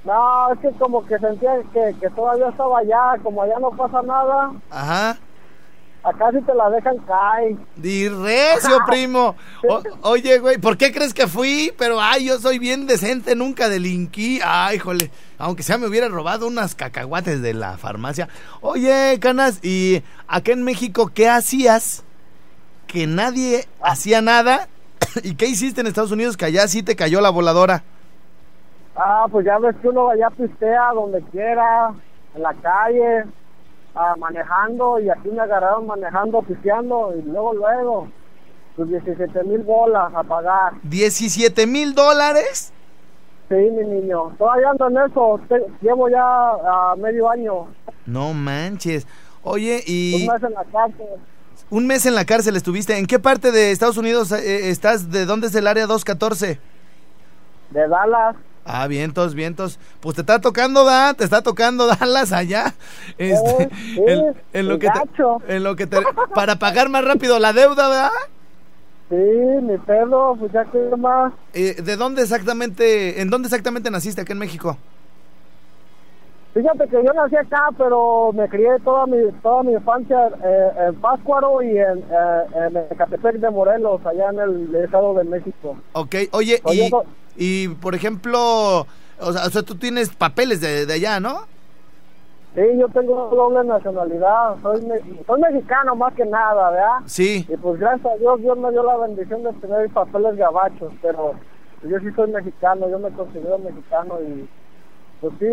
No, 0.04 0.52
es 0.52 0.58
que 0.60 0.70
como 0.78 1.04
que 1.04 1.18
sentía 1.18 1.52
que, 1.72 1.94
que 2.00 2.08
todavía 2.10 2.48
estaba 2.48 2.78
allá, 2.78 3.20
como 3.22 3.42
allá 3.42 3.58
no 3.60 3.70
pasa 3.70 4.00
nada, 4.02 4.52
Ajá. 4.70 5.18
Acá 6.02 6.30
sí 6.32 6.38
te 6.42 6.54
la 6.54 6.70
dejan 6.70 6.98
caer. 6.98 7.56
Di 7.76 8.08
recio, 8.08 8.78
primo. 8.86 9.36
O- 9.68 9.82
oye, 10.02 10.38
güey, 10.38 10.58
¿por 10.58 10.76
qué 10.76 10.92
crees 10.92 11.12
que 11.14 11.26
fui? 11.26 11.72
Pero, 11.78 12.00
ay, 12.00 12.26
yo 12.26 12.38
soy 12.38 12.58
bien 12.58 12.86
decente, 12.86 13.34
nunca 13.34 13.68
delinquí. 13.68 14.40
Ay, 14.44 14.78
jole, 14.78 15.10
aunque 15.38 15.62
sea 15.62 15.78
me 15.78 15.86
hubiera 15.86 16.08
robado 16.08 16.46
unas 16.46 16.74
cacahuates 16.74 17.42
de 17.42 17.54
la 17.54 17.76
farmacia. 17.78 18.28
Oye, 18.60 19.18
Canas, 19.20 19.58
¿y 19.64 20.02
acá 20.28 20.52
en 20.52 20.62
México 20.64 21.10
qué 21.14 21.28
hacías? 21.28 22.04
Que 22.86 23.06
nadie 23.06 23.66
hacía 23.82 24.20
nada. 24.22 24.68
¿Y 25.22 25.34
qué 25.34 25.46
hiciste 25.46 25.80
en 25.80 25.86
Estados 25.86 26.12
Unidos 26.12 26.36
que 26.36 26.44
allá 26.46 26.66
sí 26.68 26.82
te 26.82 26.96
cayó 26.96 27.20
la 27.20 27.30
voladora? 27.30 27.82
Ah, 28.96 29.26
pues 29.30 29.46
ya 29.46 29.58
ves 29.58 29.76
que 29.80 29.88
uno 29.88 30.10
allá 30.10 30.28
pistea 30.30 30.90
donde 30.94 31.22
quiera, 31.30 31.92
en 32.34 32.42
la 32.42 32.52
calle, 32.54 33.24
ah, 33.94 34.14
manejando, 34.18 34.98
y 35.00 35.08
aquí 35.10 35.28
me 35.28 35.40
agarraron 35.40 35.86
manejando, 35.86 36.42
pisteando, 36.42 37.12
y 37.18 37.22
luego, 37.22 37.54
luego, 37.54 38.08
pues 38.76 38.88
17 38.88 39.44
mil 39.44 39.58
bolas 39.62 40.12
a 40.14 40.22
pagar. 40.22 40.74
¿17 40.88 41.66
mil 41.66 41.94
dólares? 41.94 42.72
Sí, 43.48 43.54
mi 43.56 43.84
niño, 43.84 44.32
todavía 44.38 44.70
ando 44.70 44.88
en 44.88 45.10
eso, 45.10 45.40
te- 45.48 45.66
llevo 45.80 46.08
ya 46.08 46.20
ah, 46.22 46.94
medio 46.96 47.28
año, 47.28 47.66
No 48.06 48.32
manches. 48.32 49.06
Oye, 49.42 49.76
un 49.78 49.82
y 49.86 50.28
mes 50.30 50.42
en 50.42 50.52
la 50.52 50.64
cárcel. 50.64 51.06
un 51.70 51.86
mes 51.86 52.06
en 52.06 52.14
la 52.14 52.24
cárcel 52.24 52.56
estuviste. 52.56 52.96
¿En 52.98 53.06
qué 53.06 53.18
parte 53.18 53.50
de 53.52 53.70
Estados 53.72 53.96
Unidos 53.96 54.30
eh, 54.32 54.68
estás? 54.70 55.10
¿De 55.10 55.24
dónde 55.24 55.46
es 55.48 55.54
el 55.54 55.66
área 55.66 55.86
214? 55.86 56.60
De 57.70 57.88
Dallas. 57.88 58.36
Ah, 58.64 58.86
vientos, 58.86 59.34
vientos. 59.34 59.78
Pues 60.00 60.16
te 60.16 60.22
está 60.22 60.40
tocando, 60.40 60.84
da, 60.84 61.14
te 61.14 61.24
está 61.24 61.42
tocando 61.42 61.86
Dallas 62.00 62.32
allá. 62.32 62.74
Este, 63.18 63.68
sí, 63.70 64.02
en, 64.06 64.34
en 64.52 64.68
lo 64.68 64.78
que 64.78 64.88
te, 64.88 65.54
en 65.54 65.64
lo 65.64 65.76
que 65.76 65.86
te, 65.86 65.98
para 66.34 66.56
pagar 66.56 66.88
más 66.88 67.04
rápido 67.04 67.38
la 67.38 67.52
deuda, 67.52 67.88
¿verdad? 67.88 68.10
Sí, 69.08 69.16
mi 69.16 69.76
perro, 69.78 70.36
pues 70.38 70.52
ya 70.52 70.64
que 70.66 70.78
más. 70.96 71.32
Eh, 71.52 71.82
¿De 71.82 71.96
dónde 71.96 72.22
exactamente, 72.22 73.20
en 73.20 73.28
dónde 73.28 73.46
exactamente 73.46 73.90
naciste 73.90 74.20
aquí 74.20 74.32
en 74.32 74.38
México? 74.38 74.76
Fíjate 76.54 76.88
que 76.88 76.96
yo 77.04 77.12
nací 77.12 77.36
acá, 77.36 77.68
pero 77.78 78.32
me 78.32 78.48
crié 78.48 78.70
toda 78.84 79.06
mi 79.06 79.18
toda 79.40 79.62
mi 79.62 79.72
infancia 79.72 80.30
eh, 80.44 80.70
en 80.88 80.94
Páscuaro 80.96 81.62
y 81.62 81.78
en, 81.78 81.98
eh, 81.98 82.44
en 82.54 82.76
Ecatepec 82.76 83.36
de 83.36 83.50
Morelos, 83.50 84.04
allá 84.04 84.30
en 84.30 84.38
el 84.40 84.74
Estado 84.74 85.14
de 85.14 85.24
México. 85.24 85.76
Ok, 85.92 86.14
oye, 86.32 86.60
y, 86.72 86.90
y 87.36 87.68
por 87.68 87.94
ejemplo, 87.94 88.86
o 89.20 89.32
sea, 89.32 89.46
o 89.46 89.50
sea, 89.50 89.62
tú 89.62 89.74
tienes 89.74 90.10
papeles 90.10 90.60
de, 90.60 90.86
de 90.86 90.94
allá, 90.94 91.20
¿no? 91.20 91.42
Sí, 92.54 92.62
yo 92.78 92.88
tengo 92.88 93.28
doble 93.28 93.62
nacionalidad, 93.62 94.56
soy, 94.60 94.84
soy 95.24 95.40
mexicano 95.40 95.94
más 95.94 96.12
que 96.14 96.24
nada, 96.24 96.70
¿verdad? 96.70 96.98
Sí. 97.06 97.46
Y 97.48 97.56
pues 97.56 97.78
gracias 97.78 98.12
a 98.12 98.16
Dios, 98.16 98.40
Dios 98.40 98.58
me 98.58 98.72
dio 98.72 98.82
la 98.82 98.96
bendición 98.96 99.44
de 99.44 99.52
tener 99.54 99.88
papeles 99.90 100.36
gabachos, 100.36 100.92
pero 101.00 101.34
yo 101.84 102.00
sí 102.00 102.10
soy 102.16 102.30
mexicano, 102.30 102.90
yo 102.90 102.98
me 102.98 103.10
considero 103.10 103.56
mexicano 103.58 104.18
y 104.20 104.48
pues 105.20 105.32
sí, 105.38 105.46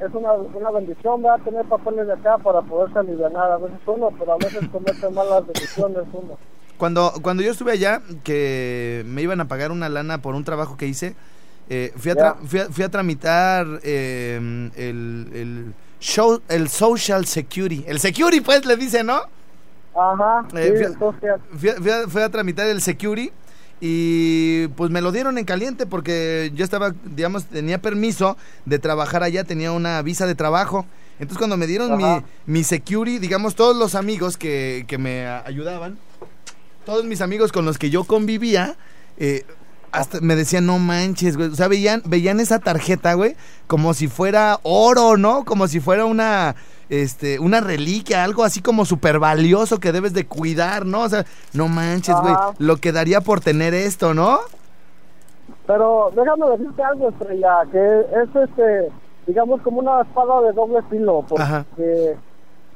es 0.00 0.12
una, 0.12 0.32
una 0.32 0.70
bendición, 0.72 1.22
¿verdad? 1.22 1.44
Tener 1.44 1.64
papeles 1.64 2.06
de 2.08 2.12
acá 2.12 2.36
para 2.36 2.60
poderse 2.60 2.98
aliviar 2.98 3.34
a 3.34 3.56
veces 3.56 3.78
uno, 3.86 4.10
pero 4.18 4.32
a 4.32 4.36
veces 4.36 4.68
comete 4.70 5.08
malas 5.10 5.46
decisiones 5.46 6.04
uno. 6.12 6.36
Cuando, 6.76 7.12
cuando 7.22 7.42
yo 7.42 7.52
estuve 7.52 7.72
allá, 7.72 8.02
que 8.24 9.04
me 9.06 9.22
iban 9.22 9.40
a 9.40 9.46
pagar 9.48 9.70
una 9.70 9.88
lana 9.88 10.18
por 10.18 10.34
un 10.34 10.44
trabajo 10.44 10.76
que 10.76 10.86
hice, 10.86 11.14
eh, 11.70 11.92
fui, 11.96 12.10
a 12.10 12.14
tra- 12.16 12.36
fui, 12.46 12.60
a, 12.60 12.66
fui 12.66 12.84
a 12.84 12.88
tramitar 12.88 13.66
eh, 13.82 14.70
el, 14.76 15.28
el, 15.32 15.74
show, 16.00 16.42
el 16.48 16.68
Social 16.68 17.26
Security. 17.26 17.84
El 17.86 18.00
Security, 18.00 18.40
pues, 18.40 18.66
le 18.66 18.76
dice, 18.76 19.02
¿no? 19.04 19.20
Ajá, 19.96 20.46
Eh, 20.56 20.72
sí, 20.72 20.76
fui 20.76 20.84
a- 20.84 20.88
entonces, 20.88 21.30
Fui 21.56 21.68
a, 21.70 21.74
fui 21.76 21.90
a- 21.90 22.08
fui 22.08 22.22
a 22.22 22.28
tramitar 22.28 22.66
el 22.66 22.82
Security 22.82 23.30
y 23.80 24.68
pues 24.68 24.90
me 24.90 25.00
lo 25.00 25.12
dieron 25.12 25.38
en 25.38 25.44
caliente 25.44 25.86
porque 25.86 26.50
yo 26.54 26.64
estaba, 26.64 26.92
digamos, 27.04 27.44
tenía 27.46 27.80
permiso 27.80 28.36
de 28.64 28.78
trabajar 28.78 29.22
allá, 29.22 29.44
tenía 29.44 29.72
una 29.72 30.02
visa 30.02 30.26
de 30.26 30.34
trabajo. 30.34 30.86
Entonces 31.18 31.38
cuando 31.38 31.56
me 31.56 31.66
dieron 31.68 31.96
mi, 31.96 32.04
Ajá. 32.04 32.24
mi 32.46 32.64
Security, 32.64 33.18
digamos, 33.20 33.54
todos 33.54 33.76
los 33.76 33.94
amigos 33.94 34.36
que, 34.36 34.84
que 34.88 34.98
me 34.98 35.26
ayudaban, 35.28 35.96
todos 36.84 37.04
mis 37.04 37.20
amigos 37.20 37.52
con 37.52 37.64
los 37.64 37.78
que 37.78 37.90
yo 37.90 38.04
convivía, 38.04 38.76
eh, 39.18 39.44
hasta 39.92 40.20
me 40.20 40.36
decían, 40.36 40.66
no 40.66 40.78
manches, 40.78 41.36
güey. 41.36 41.48
O 41.48 41.54
sea, 41.54 41.68
veían, 41.68 42.02
veían 42.04 42.40
esa 42.40 42.58
tarjeta, 42.58 43.14
güey, 43.14 43.36
como 43.66 43.94
si 43.94 44.08
fuera 44.08 44.58
oro, 44.62 45.16
¿no? 45.16 45.44
Como 45.44 45.68
si 45.68 45.80
fuera 45.80 46.04
una, 46.04 46.56
este, 46.88 47.38
una 47.38 47.60
reliquia, 47.60 48.24
algo 48.24 48.44
así 48.44 48.60
como 48.60 48.84
súper 48.84 49.18
valioso 49.18 49.78
que 49.78 49.92
debes 49.92 50.12
de 50.12 50.26
cuidar, 50.26 50.84
¿no? 50.84 51.02
O 51.02 51.08
sea, 51.08 51.24
no 51.52 51.68
manches, 51.68 52.16
güey, 52.20 52.34
lo 52.58 52.76
que 52.78 52.92
daría 52.92 53.20
por 53.20 53.40
tener 53.40 53.74
esto, 53.74 54.14
¿no? 54.14 54.40
pero 55.66 56.10
déjame 56.14 56.50
decirte 56.50 56.82
algo, 56.82 57.08
Estrella, 57.08 57.62
que 57.72 58.00
es 58.00 58.36
este, 58.36 58.92
digamos 59.26 59.60
como 59.62 59.80
una 59.80 60.02
espada 60.02 60.42
de 60.42 60.52
doble 60.52 60.82
filo, 60.90 61.24
Ajá. 61.38 61.64
porque 61.70 62.16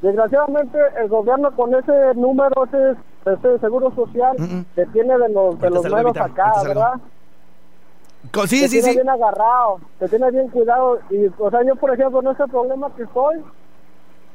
desgraciadamente 0.01 0.79
el 1.01 1.09
gobierno 1.09 1.55
con 1.55 1.75
ese 1.75 2.15
número, 2.15 2.65
ese, 2.65 2.99
ese 3.25 3.59
seguro 3.59 3.95
social, 3.95 4.37
te 4.75 4.87
tiene 4.87 5.19
de 5.19 5.29
los, 5.29 5.59
de 5.61 5.71
los 5.71 5.85
meros 5.91 6.17
acá. 6.17 6.53
¿verdad? 6.65 6.95
Sí, 8.47 8.63
te 8.63 8.69
sí, 8.69 8.71
tiene 8.71 8.89
sí. 8.89 8.95
bien 8.97 9.09
agarrado, 9.09 9.81
te 9.99 10.09
tiene 10.09 10.31
bien 10.31 10.49
cuidado. 10.49 10.99
Y, 11.11 11.27
o 11.39 11.51
sea, 11.51 11.63
yo, 11.63 11.77
por 11.77 11.93
ejemplo, 11.93 12.21
en 12.21 12.29
ese 12.29 12.47
problema 12.49 12.91
que 12.97 13.05
estoy, 13.05 13.37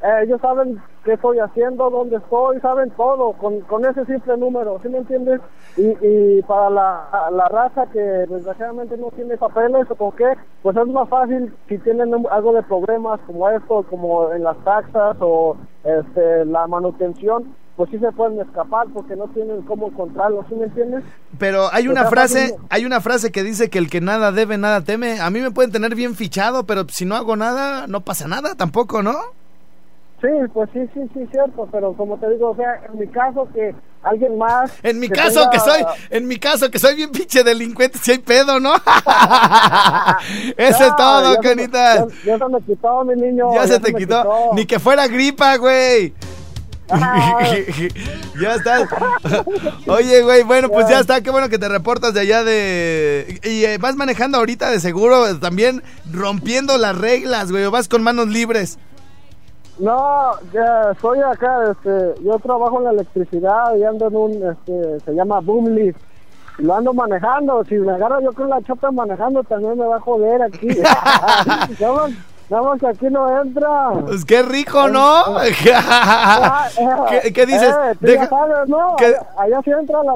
eh, 0.04 0.24
ellos 0.24 0.42
saben 0.42 0.82
qué 1.04 1.14
estoy 1.14 1.40
haciendo, 1.40 1.90
dónde 1.90 2.18
estoy, 2.18 2.60
saben 2.60 2.90
todo 2.92 3.34
con, 3.34 3.62
con 3.62 3.86
ese 3.86 4.06
simple 4.06 4.38
número, 4.38 4.80
¿sí 4.82 4.90
me 4.90 4.98
entiendes? 5.00 5.40
Y, 5.78 5.96
y 6.02 6.42
para 6.44 6.70
la, 6.70 7.30
la 7.32 7.48
raza 7.50 7.86
que 7.88 8.00
desgraciadamente 8.00 8.98
no 8.98 9.12
tiene 9.12 9.38
papeles 9.38 9.90
o 9.90 9.96
con 9.96 10.12
qué, 10.14 10.34
pues 10.62 10.76
es 10.76 10.88
más 10.88 11.08
fácil 11.10 11.54
si 11.68 11.78
tienen 11.80 12.14
algo 12.32 12.54
de 12.54 12.64
problemas 12.64 13.20
como 13.26 13.50
esto, 13.50 13.86
como 13.90 14.32
en 14.34 14.44
las 14.44 14.58
taxas 14.64 15.18
o 15.20 15.56
este, 15.84 16.46
la 16.46 16.68
manutención, 16.68 17.56
pues 17.76 17.90
sí 17.90 17.98
se 18.00 18.12
pueden 18.12 18.40
escapar 18.40 18.86
porque 18.94 19.16
no 19.16 19.28
tienen 19.30 19.62
cómo 19.64 19.88
encontrarlo, 19.88 20.46
¿sí 20.48 20.56
me 20.56 20.66
entiendes? 20.66 21.04
Pero 21.40 21.70
hay 21.74 21.88
una 21.88 22.02
Está 22.02 22.12
frase, 22.12 22.56
hay 22.70 22.86
una 22.86 23.02
frase 23.02 23.32
que 23.32 23.42
dice 23.44 23.70
que 23.70 23.80
el 23.80 23.90
que 23.90 24.00
nada 24.02 24.32
debe, 24.32 24.58
nada 24.58 24.82
teme. 24.82 25.20
A 25.20 25.30
mí 25.32 25.40
me 25.40 25.52
pueden 25.52 25.72
tener 25.72 25.96
bien 25.96 26.16
fichado, 26.16 26.66
pero 26.66 26.86
si 26.90 27.06
no 27.06 27.16
hago 27.16 27.36
nada, 27.36 27.88
no 27.88 28.02
pasa 28.02 28.28
nada 28.28 28.54
tampoco, 28.56 29.02
¿no? 29.02 29.14
Sí, 30.22 30.30
pues 30.54 30.70
sí, 30.72 30.80
sí, 30.94 31.02
sí, 31.14 31.28
cierto, 31.32 31.68
pero 31.70 31.92
como 31.94 32.18
te 32.18 32.30
digo, 32.30 32.52
o 32.52 32.56
sea, 32.56 32.82
en 32.90 32.98
mi 32.98 33.08
caso 33.08 33.46
que 33.54 33.76
alguien 34.04 34.38
más... 34.38 34.72
En 34.84 34.98
mi 35.00 35.10
que 35.10 35.16
caso 35.16 35.42
tenga- 35.42 35.50
que 35.52 35.60
soy, 35.60 35.84
en 36.12 36.28
mi 36.30 36.38
caso 36.38 36.72
que 36.72 36.80
soy 36.80 36.96
bien 36.96 37.12
pinche 37.12 37.44
delincuente, 37.44 37.98
si 37.98 38.12
hay 38.12 38.20
pedo, 38.20 38.58
¿no? 38.60 38.74
Eso 40.58 40.86
es 40.86 40.96
todo, 40.96 41.36
canitas. 41.42 42.08
Ya, 42.24 42.38
ya 42.38 42.46
se 42.46 42.52
me 42.54 42.62
quitó, 42.62 43.04
mi 43.04 43.16
niño. 43.16 43.54
Ya 43.54 43.68
se 43.68 43.80
te 43.80 43.92
me 43.92 44.00
quitó. 44.00 44.52
Ni 44.54 44.66
que 44.66 44.80
fuera 44.80 45.08
gripa, 45.08 45.58
güey. 45.58 46.14
Ya 48.42 48.56
estás. 48.56 48.88
Oye, 49.88 50.22
güey, 50.24 50.44
bueno, 50.44 50.70
pues 50.70 50.88
ya 50.90 51.00
está. 51.00 51.22
Qué 51.22 51.30
bueno 51.30 51.50
que 51.50 51.60
te 51.60 51.70
reportas 51.70 52.14
de 52.14 52.22
allá 52.22 52.44
de. 52.44 53.40
Y 53.44 53.64
eh, 53.66 53.78
vas 53.78 53.96
manejando 53.96 54.38
ahorita 54.38 54.70
de 54.70 54.80
seguro 54.80 55.28
eh, 55.28 55.36
también 55.36 55.84
rompiendo 56.12 56.78
las 56.78 56.98
reglas, 56.98 57.52
güey. 57.52 57.64
O 57.66 57.72
vas 57.72 57.88
con 57.88 58.04
manos 58.04 58.28
libres. 58.28 58.80
No, 59.80 60.34
ya 60.54 60.92
estoy 60.92 61.20
acá, 61.20 61.72
este, 61.72 62.22
yo 62.24 62.38
trabajo 62.38 62.78
en 62.78 62.84
la 62.84 62.92
electricidad 62.92 63.76
y 63.76 63.84
ando 63.84 64.08
en 64.08 64.16
un, 64.16 64.52
este, 64.52 65.00
se 65.04 65.14
llama 65.14 65.40
boom 65.40 65.74
lift. 65.76 66.00
Y 66.60 66.64
lo 66.64 66.76
ando 66.76 66.94
manejando, 66.94 67.64
si 67.66 67.76
me 67.76 67.94
agarro 67.94 68.22
yo 68.22 68.32
con 68.34 68.50
la 68.50 68.62
chapa 68.62 68.92
manejando 68.92 69.44
también 69.44 69.78
me 69.78 69.86
va 69.86 69.96
a 69.96 70.00
joder 70.00 70.44
aquí. 70.44 70.68
más 72.50 72.80
que 72.80 72.88
aquí 72.88 73.06
no 73.10 73.42
entra. 73.42 73.90
Pues 74.06 74.26
qué 74.26 74.44
rico, 74.44 74.88
¿no? 74.88 75.42
Eh, 75.44 75.56
¿Qué, 77.24 77.34
qué 77.34 77.46
dices? 77.46 77.70
eh, 77.70 77.96
Deja- 78.00 78.30
sabes, 78.30 78.68
¿no? 78.70 78.96
¿Qué- 78.98 79.16
Allá, 79.38 79.60
sí 79.64 79.72
entra 79.72 80.00
la... 80.04 80.14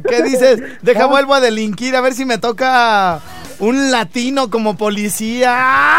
¿Qué 0.08 0.22
dices? 0.22 0.60
Deja 0.82 1.06
vuelvo 1.06 1.34
a 1.34 1.40
delinquir 1.40 1.96
a 1.96 2.00
ver 2.00 2.12
si 2.14 2.24
me 2.24 2.38
toca 2.38 3.20
un 3.60 3.90
latino 3.90 4.50
como 4.50 4.76
policía. 4.76 5.98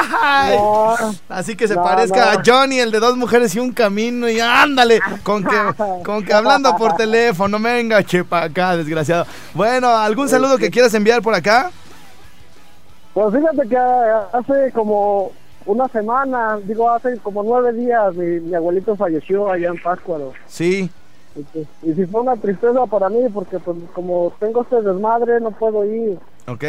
Así 1.29 1.55
que 1.55 1.67
se 1.67 1.75
No, 1.75 1.83
parezca 1.83 2.33
no. 2.33 2.39
a 2.39 2.43
Johnny, 2.45 2.79
el 2.79 2.91
de 2.91 2.99
dos 2.99 3.17
mujeres 3.17 3.55
y 3.55 3.59
un 3.59 3.71
camino, 3.71 4.29
y 4.29 4.39
ándale, 4.39 4.99
con 5.23 5.43
que, 5.43 5.57
con 6.05 6.23
que 6.23 6.33
hablando 6.33 6.75
por 6.75 6.95
teléfono, 6.95 7.59
venga, 7.59 8.03
chepa 8.03 8.43
acá, 8.43 8.75
desgraciado. 8.77 9.25
Bueno, 9.53 9.89
¿algún 9.89 10.29
saludo 10.29 10.57
que 10.57 10.69
quieras 10.69 10.93
enviar 10.93 11.21
por 11.21 11.33
acá? 11.33 11.71
Pues 13.13 13.35
fíjate 13.35 13.67
que 13.67 13.77
hace 13.77 14.71
como 14.73 15.31
una 15.65 15.87
semana, 15.89 16.57
digo, 16.63 16.89
hace 16.89 17.17
como 17.19 17.43
nueve 17.43 17.73
días, 17.73 18.13
mi, 18.15 18.39
mi 18.39 18.55
abuelito 18.55 18.95
falleció 18.95 19.49
allá 19.49 19.69
en 19.69 19.81
Páscuaro. 19.81 20.33
Sí, 20.47 20.89
Y, 21.35 21.41
pues, 21.43 21.67
y 21.83 21.93
sí 21.93 22.05
fue 22.07 22.21
una 22.21 22.35
tristeza 22.35 22.85
para 22.87 23.09
mí, 23.09 23.19
porque 23.33 23.59
pues 23.59 23.77
como 23.93 24.33
tengo 24.39 24.63
este 24.63 24.81
desmadre, 24.81 25.39
no 25.39 25.51
puedo 25.51 25.85
ir. 25.85 26.17
ok. 26.47 26.63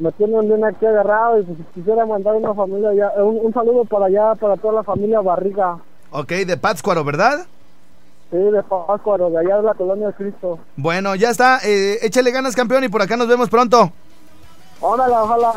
Me 0.00 0.10
tienen 0.12 0.48
bien 0.48 0.64
aquí 0.64 0.84
agarrado 0.84 1.38
y 1.38 1.44
pues 1.44 1.58
quisiera 1.72 2.04
mandar 2.04 2.34
una 2.34 2.52
familia 2.52 2.88
allá, 2.88 3.12
un, 3.22 3.38
un 3.46 3.52
saludo 3.54 3.84
para 3.84 4.06
allá, 4.06 4.34
para 4.34 4.56
toda 4.56 4.74
la 4.74 4.82
familia 4.82 5.20
Barriga. 5.20 5.78
Ok, 6.10 6.30
de 6.30 6.56
Pátzcuaro, 6.56 7.04
¿verdad? 7.04 7.46
Sí, 8.32 8.36
de 8.38 8.60
Páscuaro, 8.64 9.30
de 9.30 9.38
allá 9.38 9.58
de 9.58 9.62
la 9.62 9.74
Colonia 9.74 10.08
de 10.08 10.14
Cristo. 10.14 10.58
Bueno, 10.76 11.14
ya 11.14 11.30
está. 11.30 11.60
eh, 11.64 11.98
échale 12.02 12.32
ganas, 12.32 12.56
campeón, 12.56 12.82
y 12.82 12.88
por 12.88 13.02
acá 13.02 13.16
nos 13.16 13.28
vemos 13.28 13.48
pronto. 13.48 13.92
Órale, 14.80 15.14
ojalá. 15.14 15.52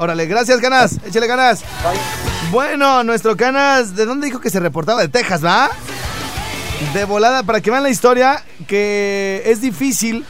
Órale, 0.00 0.24
gracias, 0.24 0.62
ganas. 0.62 0.96
Échale 1.06 1.26
ganas. 1.26 1.62
Bueno, 2.50 3.04
nuestro 3.04 3.36
Canas, 3.36 3.94
¿de 3.94 4.06
dónde 4.06 4.28
dijo 4.28 4.40
que 4.40 4.48
se 4.48 4.58
reportaba? 4.58 5.02
De 5.02 5.08
Texas, 5.08 5.44
¿va? 5.44 5.68
De 6.94 7.04
volada, 7.04 7.42
para 7.42 7.60
que 7.60 7.70
vean 7.70 7.82
la 7.82 7.90
historia, 7.90 8.42
que 8.66 9.42
es 9.44 9.60
difícil. 9.60 10.24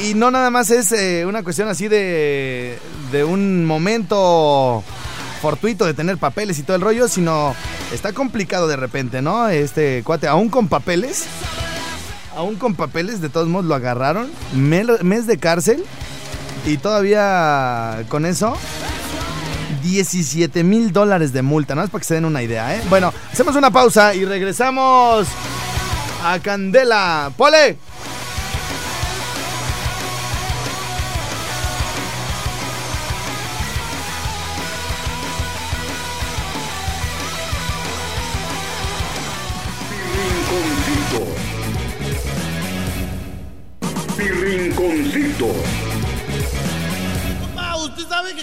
Y 0.00 0.14
no 0.14 0.32
nada 0.32 0.50
más 0.50 0.72
es 0.72 0.90
eh, 0.90 1.24
una 1.24 1.44
cuestión 1.44 1.68
así 1.68 1.86
de, 1.86 2.80
de 3.12 3.22
un 3.22 3.64
momento 3.64 4.82
fortuito 5.40 5.86
de 5.86 5.94
tener 5.94 6.18
papeles 6.18 6.58
y 6.58 6.64
todo 6.64 6.74
el 6.74 6.82
rollo, 6.82 7.06
sino 7.06 7.54
está 7.92 8.12
complicado 8.12 8.66
de 8.66 8.74
repente, 8.74 9.22
¿no? 9.22 9.48
Este 9.48 10.02
cuate, 10.02 10.26
aún 10.26 10.48
con 10.48 10.66
papeles, 10.66 11.26
aún 12.36 12.56
con 12.56 12.74
papeles, 12.74 13.20
de 13.20 13.28
todos 13.28 13.46
modos 13.46 13.66
lo 13.66 13.76
agarraron, 13.76 14.32
mes 14.52 15.28
de 15.28 15.38
cárcel 15.38 15.84
y 16.66 16.78
todavía 16.78 18.04
con 18.08 18.26
eso 18.26 18.56
17 19.82 20.62
mil 20.64 20.92
dólares 20.92 21.32
de 21.32 21.42
multa, 21.42 21.74
¿no? 21.74 21.82
Es 21.82 21.90
para 21.90 22.00
que 22.00 22.06
se 22.06 22.14
den 22.14 22.24
una 22.24 22.42
idea, 22.42 22.76
¿eh? 22.76 22.82
Bueno, 22.88 23.12
hacemos 23.32 23.56
una 23.56 23.70
pausa 23.70 24.14
y 24.14 24.24
regresamos 24.24 25.26
a 26.24 26.38
Candela. 26.38 27.32
¡Pole! 27.36 27.78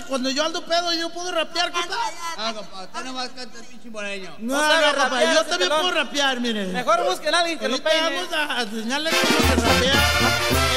Cuando 0.09 0.29
yo 0.31 0.43
ando 0.43 0.65
pedo 0.65 0.91
yo 0.93 1.09
puedo 1.11 1.31
rapear, 1.31 1.71
compa. 1.71 1.95
Ah, 2.37 2.53
compa, 2.55 2.81
usted 2.83 3.03
nomás 3.05 3.29
canta 3.29 3.59
el 3.59 3.65
pinche 3.65 3.89
moreño. 3.89 4.35
No, 4.39 4.55
No 4.55 4.93
compa, 4.95 5.33
yo 5.33 5.45
también 5.45 5.69
puedo 5.69 5.91
rapear, 5.91 6.39
mire. 6.41 6.65
Mejor 6.67 7.03
busquen 7.05 7.33
a 7.35 7.39
alguien 7.39 7.59
que 7.59 7.67
lo 7.67 7.75
Ahorita 7.75 7.89
peine. 7.89 8.15
vamos 8.27 8.49
a 8.49 8.61
enseñarle 8.63 9.09
cómo 9.11 9.39
se 9.47 9.55
rapea. 9.55 9.93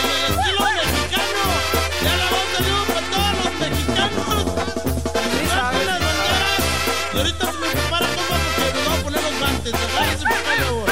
El 0.04 0.34
estilo 0.36 0.60
mexicano. 0.62 1.42
Ya 2.04 2.16
la 2.16 2.26
voz 2.30 2.46
salió 2.56 2.76
para 2.86 3.00
todos 3.10 3.32
los 3.44 3.54
mexicanos. 3.60 4.26
Levanten 5.14 5.86
las 5.86 6.00
banderas. 6.00 6.60
Y 7.14 7.16
ahorita 7.16 7.46
se 7.52 7.58
me 7.58 7.66
prepara, 7.70 8.06
compa, 8.14 8.36
porque 8.44 8.72
me 8.74 8.82
voy 8.84 8.98
a 8.98 9.02
poner 9.02 9.22
los 9.22 9.38
guantes. 9.38 9.74
Agárrese, 9.74 10.24
por 10.24 10.66
favor. 10.66 10.91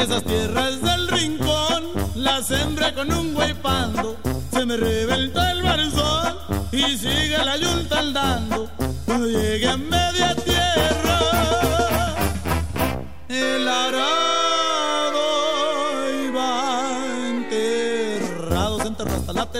Esas 0.00 0.24
tierras 0.24 0.80
del 0.80 1.08
rincón 1.08 1.84
las 2.14 2.46
sembré 2.46 2.94
con 2.94 3.12
un 3.12 3.34
güey 3.34 3.52
pando. 3.52 4.16
Se 4.50 4.64
me 4.64 4.78
reventó 4.78 5.42
el 5.42 5.62
barzón 5.62 6.38
y 6.72 6.96
sigue 6.96 7.36
la 7.36 7.58
yunta 7.58 7.98
andando. 7.98 8.70
Cuando 9.04 9.26
llegué 9.26 9.68
a 9.68 9.76
media 9.76 10.34
tierra, 10.36 10.49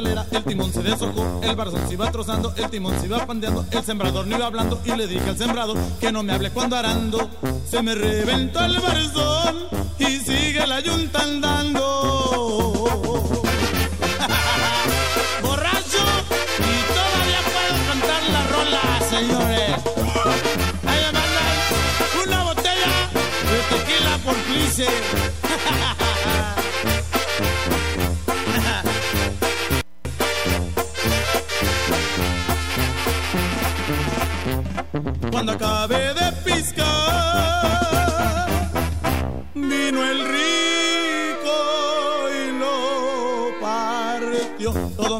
el 0.06 0.44
timón 0.44 0.72
se 0.72 0.82
deshojó, 0.82 1.40
el 1.42 1.54
barzón 1.54 1.86
se 1.86 1.92
iba 1.94 2.10
trozando, 2.10 2.52
el 2.56 2.70
timón 2.70 2.98
se 2.98 3.04
iba 3.06 3.26
pandeando, 3.26 3.66
el 3.70 3.84
sembrador 3.84 4.26
no 4.26 4.34
iba 4.36 4.46
hablando 4.46 4.80
y 4.84 4.92
le 4.92 5.06
dije 5.06 5.28
al 5.28 5.36
sembrador 5.36 5.76
que 6.00 6.10
no 6.10 6.22
me 6.22 6.32
hable 6.32 6.50
cuando 6.50 6.76
arando. 6.76 7.28
Se 7.68 7.82
me 7.82 7.94
reventó 7.94 8.64
el 8.64 8.80
barzón 8.80 9.68
y 9.98 10.16
sigue 10.18 10.66
la 10.66 10.80
yunta 10.80 11.22
andando. 11.22 11.80
Borracho 15.42 16.04
y 16.58 16.82
todavía 16.94 17.40
puedo 17.52 17.74
cantar 17.88 18.22
la 18.32 18.42
rola, 18.48 18.82
señores. 19.10 19.74
Ahí 20.86 21.02
me 21.12 21.20
una 22.26 22.38
botella 22.44 22.92
de 23.50 23.58
tequila 23.76 24.12
por 24.24 24.34
plice. 24.34 24.88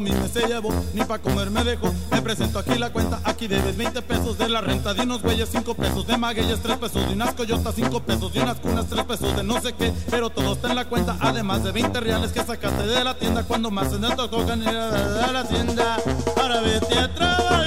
Todo 0.01 0.09
mi 0.09 0.19
mes 0.19 0.31
se 0.31 0.47
llevó, 0.47 0.71
ni 0.95 1.05
pa' 1.05 1.19
comer 1.19 1.51
me 1.51 1.63
dejó. 1.63 1.93
Me 2.11 2.23
presento 2.23 2.59
aquí 2.59 2.79
la 2.79 2.91
cuenta, 2.91 3.21
aquí 3.23 3.47
debes 3.47 3.77
20 3.77 4.01
pesos 4.01 4.39
de 4.39 4.49
la 4.49 4.63
renta 4.63 4.95
de 4.95 5.03
unos 5.03 5.21
güeyes, 5.21 5.51
5 5.53 5.75
pesos 5.75 6.07
de 6.07 6.17
magueyes, 6.17 6.59
3 6.63 6.79
pesos 6.79 7.07
de 7.07 7.13
unas 7.13 7.35
coyotas, 7.35 7.75
5 7.75 8.01
pesos 8.01 8.33
de 8.33 8.41
unas 8.41 8.61
cunas, 8.61 8.87
3 8.87 9.05
pesos 9.05 9.37
de 9.37 9.43
no 9.43 9.61
sé 9.61 9.75
qué. 9.75 9.93
Pero 10.11 10.31
todo 10.31 10.55
está 10.55 10.71
en 10.71 10.77
la 10.77 10.87
cuenta, 10.87 11.19
además 11.21 11.65
de 11.65 11.73
20 11.73 12.01
reales 12.01 12.33
que 12.33 12.43
sacaste 12.43 12.87
de 12.87 13.05
la 13.05 13.19
tienda 13.19 13.43
cuando 13.43 13.71
más 13.71 13.91
se 13.91 13.99
te 13.99 14.17
tocó 14.17 14.47
ganar 14.47 14.91
de 14.91 15.33
la 15.35 15.45
tienda. 15.45 15.99
Ahora 16.41 16.63
vete 16.63 16.99
a 16.99 17.15
trabajar 17.15 17.67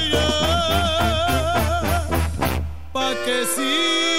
pa' 2.92 3.14
que 3.26 3.46
sigas 3.46 4.13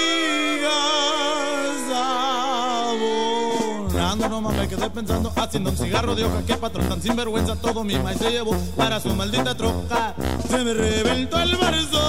mames, 4.41 4.61
me 4.61 4.67
quedé 4.67 4.89
pensando, 4.89 5.31
haciendo 5.35 5.69
un 5.71 5.77
cigarro 5.77 6.15
de 6.15 6.23
hoja. 6.23 6.43
Que 6.45 6.55
patrón 6.55 6.87
tan 6.87 7.01
sinvergüenza, 7.01 7.55
todo 7.55 7.83
mi 7.83 7.97
maíz 7.97 8.19
se 8.19 8.31
llevó 8.31 8.55
para 8.75 8.99
su 8.99 9.09
maldita 9.15 9.55
troca. 9.55 10.15
Se 10.49 10.63
me 10.63 10.73
reventó 10.73 11.39
el 11.39 11.55
barzón. 11.55 12.04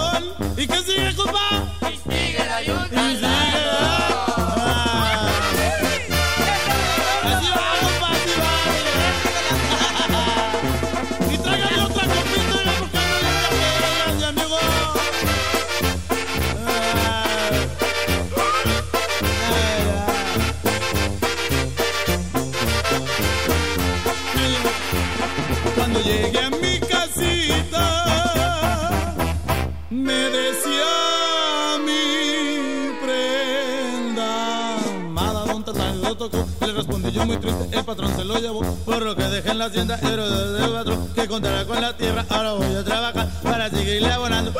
por 38.84 39.02
lo 39.02 39.16
que 39.16 39.22
dejé 39.24 39.50
en 39.50 39.58
la 39.58 39.64
hacienda 39.66 39.98
era 40.02 40.28
de 40.28 40.68
patrón 40.68 41.08
que 41.14 41.26
contará 41.26 41.64
con 41.64 41.80
la 41.80 41.96
tierra 41.96 42.24
ahora 42.28 42.52
voy 42.52 42.74
a 42.74 42.84
trabajar 42.84 43.28
para 43.42 43.70
seguirle 43.70 44.12
abonando 44.12 44.52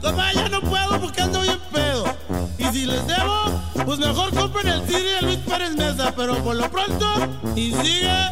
Toma, 0.00 0.32
ya 0.32 0.48
no 0.48 0.60
puedo 0.62 1.00
porque 1.00 1.22
ando 1.22 1.40
bien 1.40 1.58
pedo. 1.72 2.04
Y 2.58 2.64
si 2.72 2.86
les 2.86 3.06
debo 3.06 3.60
pues 3.84 3.98
mejor 3.98 4.34
compren 4.34 4.68
el 4.68 4.86
CD 4.86 5.12
de 5.16 5.22
Luis 5.22 5.38
Pérez 5.38 5.76
Mesa 5.76 6.12
pero 6.16 6.42
por 6.42 6.56
lo 6.56 6.70
pronto 6.70 7.06
y 7.54 7.72
sigue 7.72 8.30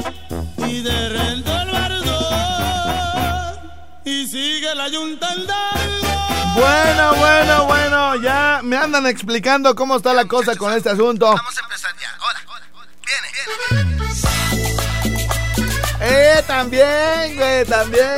y 0.59 0.81
de 0.81 1.09
rento 1.11 1.61
el 1.61 1.71
bardón 1.71 2.13
y 4.05 4.27
sigue 4.27 4.75
la 4.75 4.89
yunta 4.89 5.31
andando 5.31 5.93
bueno, 6.55 7.15
bueno, 7.15 7.67
bueno, 7.67 8.17
ya 8.17 8.61
me 8.63 8.77
andan 8.77 9.07
explicando 9.07 9.75
cómo 9.75 9.97
está 9.97 10.13
la 10.13 10.27
cosa 10.27 10.55
con 10.55 10.73
este 10.75 10.91
asunto. 10.91 11.27
Vamos 11.27 11.57
a 11.57 11.61
empezar 11.63 11.91
ya, 11.99 12.15
ahora. 12.21 12.41
Eh, 16.01 16.43
también, 16.47 17.37
güey, 17.37 17.65
también. 17.65 18.17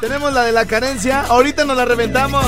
Tenemos 0.00 0.32
la 0.32 0.42
de 0.42 0.52
la 0.52 0.66
carencia. 0.66 1.22
Ahorita 1.22 1.64
nos 1.64 1.76
la 1.76 1.84
reventamos. 1.84 2.44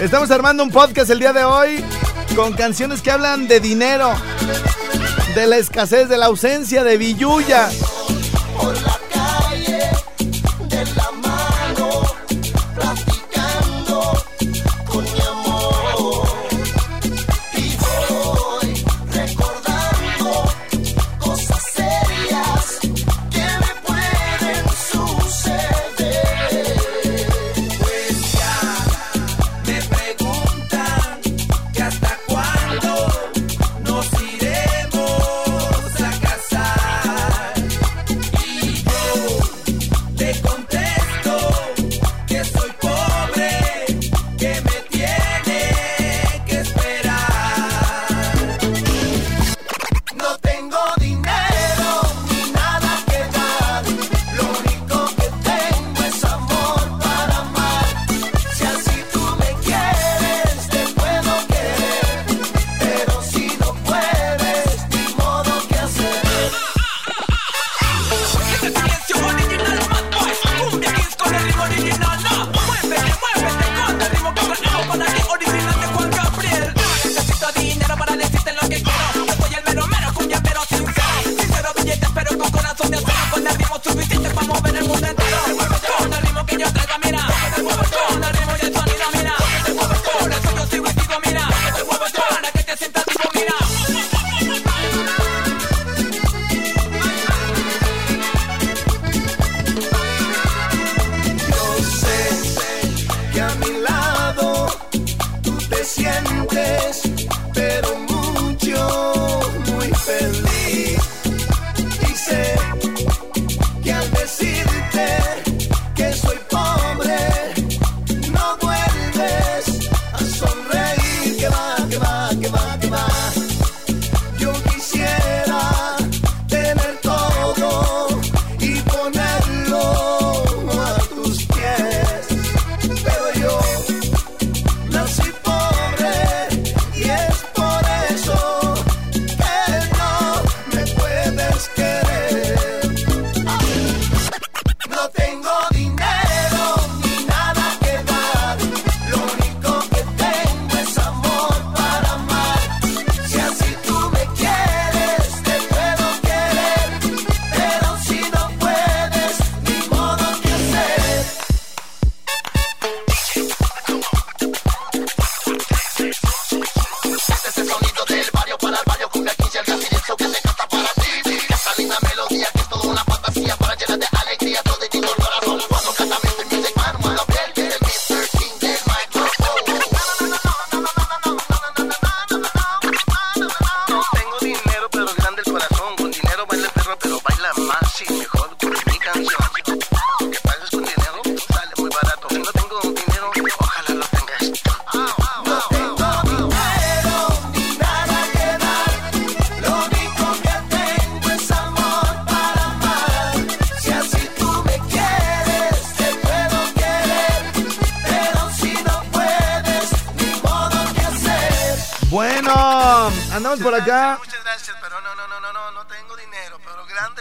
Estamos 0.00 0.30
armando 0.30 0.62
un 0.62 0.70
podcast 0.70 1.10
el 1.10 1.18
día 1.18 1.32
de 1.32 1.44
hoy 1.44 1.84
con 2.34 2.54
canciones 2.54 3.02
que 3.02 3.10
hablan 3.10 3.46
de 3.46 3.60
dinero, 3.60 4.12
de 5.34 5.46
la 5.46 5.56
escasez, 5.56 6.08
de 6.08 6.18
la 6.18 6.26
ausencia 6.26 6.82
de 6.82 6.96
billulla. 6.96 7.68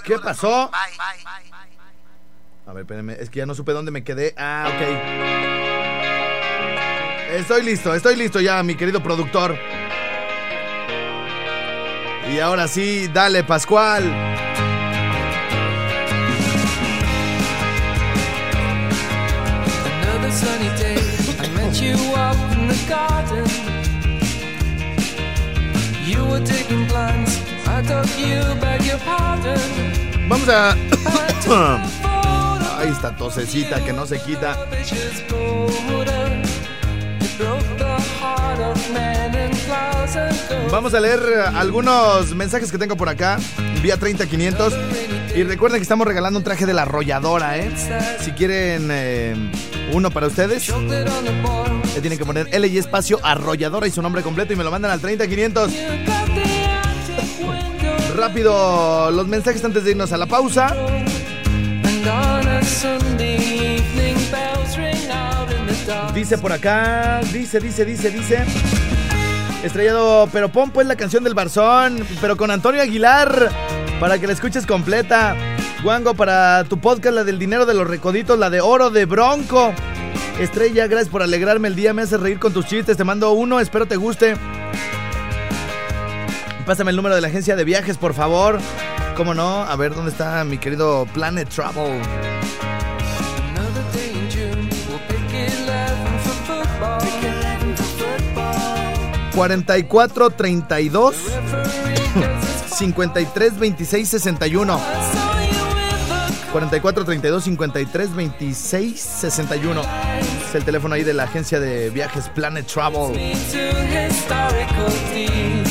¿Qué 0.04 0.20
pasó? 0.20 0.70
A 2.66 2.74
ver, 2.74 2.82
espérenme, 2.82 3.18
es 3.20 3.30
que 3.30 3.40
ya 3.40 3.46
no 3.46 3.56
supe 3.56 3.72
dónde 3.72 3.92
me 3.92 4.04
quedé. 4.04 4.34
Ah, 4.38 4.68
ok. 4.68 4.82
Estoy 7.32 7.64
listo, 7.64 7.94
estoy 7.96 8.16
listo 8.16 8.40
ya, 8.42 8.62
mi 8.64 8.76
querido 8.76 9.02
productor. 9.02 9.58
Y 12.30 12.40
ahora 12.40 12.68
sí, 12.68 13.08
dale, 13.08 13.44
Pascual. 13.44 14.04
Another 20.04 20.32
sunny 20.32 20.70
day, 20.78 20.98
Vamos 30.28 30.50
a. 30.50 30.74
Ay, 32.80 32.90
esta 32.90 33.16
tosecita 33.16 33.84
que 33.84 33.94
no 33.94 34.06
se 34.06 34.20
quita. 34.20 34.68
Vamos 40.72 40.94
a 40.94 41.00
leer 41.00 41.20
algunos 41.56 42.34
mensajes 42.36 42.72
que 42.72 42.78
tengo 42.78 42.96
por 42.96 43.10
acá, 43.10 43.38
vía 43.82 43.98
30500. 43.98 44.74
Y 45.36 45.44
recuerden 45.44 45.80
que 45.80 45.84
estamos 45.84 46.08
regalando 46.08 46.40
un 46.40 46.44
traje 46.44 46.66
de 46.66 46.74
la 46.74 46.84
arrolladora, 46.84 47.58
¿eh? 47.58 47.72
Si 48.20 48.32
quieren. 48.32 48.90
Eh, 48.92 49.52
uno 49.94 50.10
para 50.12 50.28
ustedes. 50.28 50.70
Le 50.70 52.02
tienen 52.02 52.18
que 52.18 52.26
poner 52.26 52.48
L 52.52 52.68
y 52.68 52.78
espacio 52.78 53.20
arrolladora 53.24 53.88
y 53.88 53.92
su 53.92 54.02
nombre 54.02 54.22
completo 54.22 54.54
y 54.54 54.56
me 54.56 54.64
lo 54.64 54.72
mandan 54.72 54.92
al 54.92 55.02
30500. 55.02 55.72
Rápido, 58.16 59.12
los 59.12 59.28
mensajes 59.28 59.64
antes 59.64 59.84
de 59.84 59.92
irnos 59.92 60.12
a 60.12 60.18
la 60.18 60.26
pausa. 60.26 60.76
Dice 66.14 66.38
por 66.38 66.52
acá, 66.52 67.22
dice, 67.32 67.60
dice, 67.60 67.86
dice, 67.86 68.10
dice. 68.10 68.46
Estrellado, 69.64 70.28
pero 70.32 70.50
pon 70.50 70.72
pues 70.72 70.88
la 70.88 70.96
canción 70.96 71.24
del 71.24 71.34
Barzón, 71.34 72.06
pero 72.20 72.36
con 72.36 72.52
Antonio 72.52 72.82
Aguilar, 72.82 73.50
para 74.00 74.18
que 74.20 74.28
la 74.28 74.34
escuches 74.34 74.66
completa. 74.66 75.36
Guango, 75.84 76.14
para 76.14 76.64
tu 76.66 76.80
podcast, 76.80 77.16
la 77.16 77.24
del 77.24 77.40
dinero 77.40 77.66
de 77.66 77.74
los 77.74 77.88
recoditos, 77.88 78.38
la 78.38 78.52
de 78.52 78.62
oro 78.62 78.92
de 78.92 79.06
Bronco. 79.06 79.74
Estrella, 80.40 80.86
gracias 80.88 81.10
por 81.10 81.24
alegrarme 81.24 81.68
el 81.68 81.76
día, 81.76 81.92
me 81.94 82.04
haces 82.04 82.20
reír 82.20 82.38
con 82.40 82.54
tus 82.54 82.66
chistes, 82.68 82.98
te 82.98 83.04
mando 83.04 83.32
uno, 83.32 83.60
espero 83.60 83.88
te 83.88 83.96
guste. 83.96 84.36
Pásame 86.68 86.92
el 86.92 86.98
número 86.98 87.16
de 87.16 87.22
la 87.22 87.30
agencia 87.30 87.56
de 87.56 87.64
viajes, 87.64 87.98
por 87.98 88.14
favor. 88.14 88.60
¿Cómo 89.18 89.34
no? 89.34 89.64
A 89.64 89.76
ver, 89.76 89.96
¿dónde 89.96 90.12
está 90.12 90.44
mi 90.44 90.60
querido 90.60 91.08
Planet 91.14 91.50
Travel? 91.50 92.00
Another 93.56 93.84
day 93.92 94.12
in 94.12 94.30
June, 94.30 94.70
we'll 94.88 95.00
pick 95.08 95.34
11 95.34 96.20
for 96.20 96.36
football. 96.46 97.00
Pick 97.00 97.24
11 97.24 97.76
for 97.76 97.86
football. 98.06 99.32
44 99.34 100.30
32 100.30 101.16
53 102.78 103.60
26 103.60 104.10
61. 104.10 104.78
44 106.52 107.06
32 107.06 107.44
53 107.44 108.16
26 108.16 109.00
61. 109.00 109.82
Es 110.48 110.56
el 110.56 110.66
teléfono 110.66 110.96
ahí 110.96 111.04
de 111.04 111.14
la 111.14 111.24
agencia 111.24 111.60
de 111.60 111.90
viajes 111.90 112.30
Planet 112.30 112.66
Travel. 112.66 113.14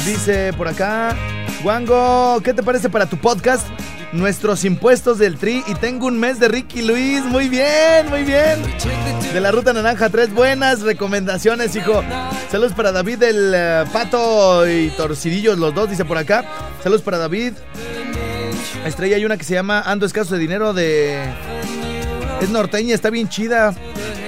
Dice 0.05 0.53
por 0.57 0.69
acá, 0.69 1.17
Wango, 1.63 2.41
¿qué 2.43 2.55
te 2.55 2.63
parece 2.63 2.89
para 2.89 3.07
tu 3.07 3.19
podcast? 3.19 3.67
Nuestros 4.13 4.65
impuestos 4.65 5.19
del 5.19 5.37
Tri 5.37 5.63
y 5.69 5.75
tengo 5.75 6.07
un 6.07 6.19
mes 6.19 6.41
de 6.41 6.49
Ricky 6.49 6.83
Luis. 6.83 7.25
Muy 7.25 7.49
bien, 7.49 8.09
muy 8.09 8.25
bien. 8.25 8.61
De 9.33 9.41
la 9.41 9.53
Ruta 9.53 9.73
Naranja, 9.73 10.09
tres 10.09 10.33
buenas 10.33 10.81
recomendaciones, 10.81 11.77
hijo. 11.77 12.03
Saludos 12.51 12.73
para 12.73 12.91
David 12.91 13.19
del 13.19 13.53
eh, 13.55 13.85
Pato 13.93 14.69
y 14.69 14.89
Torcidillos, 14.97 15.59
los 15.59 15.75
dos, 15.75 15.91
dice 15.91 16.05
por 16.05 16.19
acá. 16.19 16.45
Saludos 16.83 17.03
para 17.03 17.19
David. 17.19 17.53
Estrella 18.85 19.17
hay 19.17 19.25
una 19.25 19.37
que 19.37 19.45
se 19.45 19.55
llama 19.55 19.81
Ando 19.81 20.07
escaso 20.07 20.35
de 20.35 20.41
dinero 20.41 20.73
de... 20.73 21.23
Es 22.41 22.49
norteña, 22.49 22.95
está 22.95 23.11
bien 23.11 23.29
chida. 23.29 23.75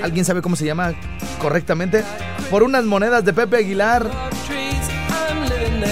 ¿Alguien 0.02 0.24
sabe 0.24 0.42
cómo 0.42 0.56
se 0.56 0.66
llama 0.66 0.92
correctamente? 1.40 2.04
Por 2.50 2.62
unas 2.62 2.84
monedas 2.84 3.24
de 3.24 3.32
Pepe 3.32 3.56
Aguilar. 3.56 4.06